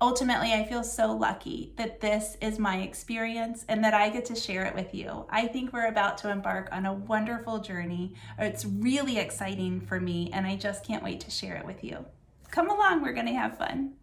ultimately, 0.00 0.52
I 0.52 0.64
feel 0.64 0.82
so 0.82 1.12
lucky 1.12 1.72
that 1.76 2.00
this 2.00 2.36
is 2.40 2.58
my 2.58 2.78
experience 2.78 3.64
and 3.68 3.82
that 3.84 3.94
I 3.94 4.08
get 4.08 4.24
to 4.26 4.34
share 4.34 4.64
it 4.64 4.74
with 4.74 4.94
you. 4.94 5.26
I 5.30 5.46
think 5.46 5.72
we're 5.72 5.88
about 5.88 6.18
to 6.18 6.30
embark 6.30 6.68
on 6.72 6.86
a 6.86 6.92
wonderful 6.92 7.58
journey. 7.58 8.14
It's 8.38 8.64
really 8.64 9.18
exciting 9.18 9.80
for 9.80 10.00
me, 10.00 10.30
and 10.32 10.46
I 10.46 10.56
just 10.56 10.84
can't 10.84 11.02
wait 11.02 11.20
to 11.20 11.30
share 11.30 11.56
it 11.56 11.66
with 11.66 11.82
you. 11.82 12.04
Come 12.50 12.70
along, 12.70 13.02
we're 13.02 13.12
going 13.12 13.26
to 13.26 13.32
have 13.32 13.58
fun. 13.58 13.94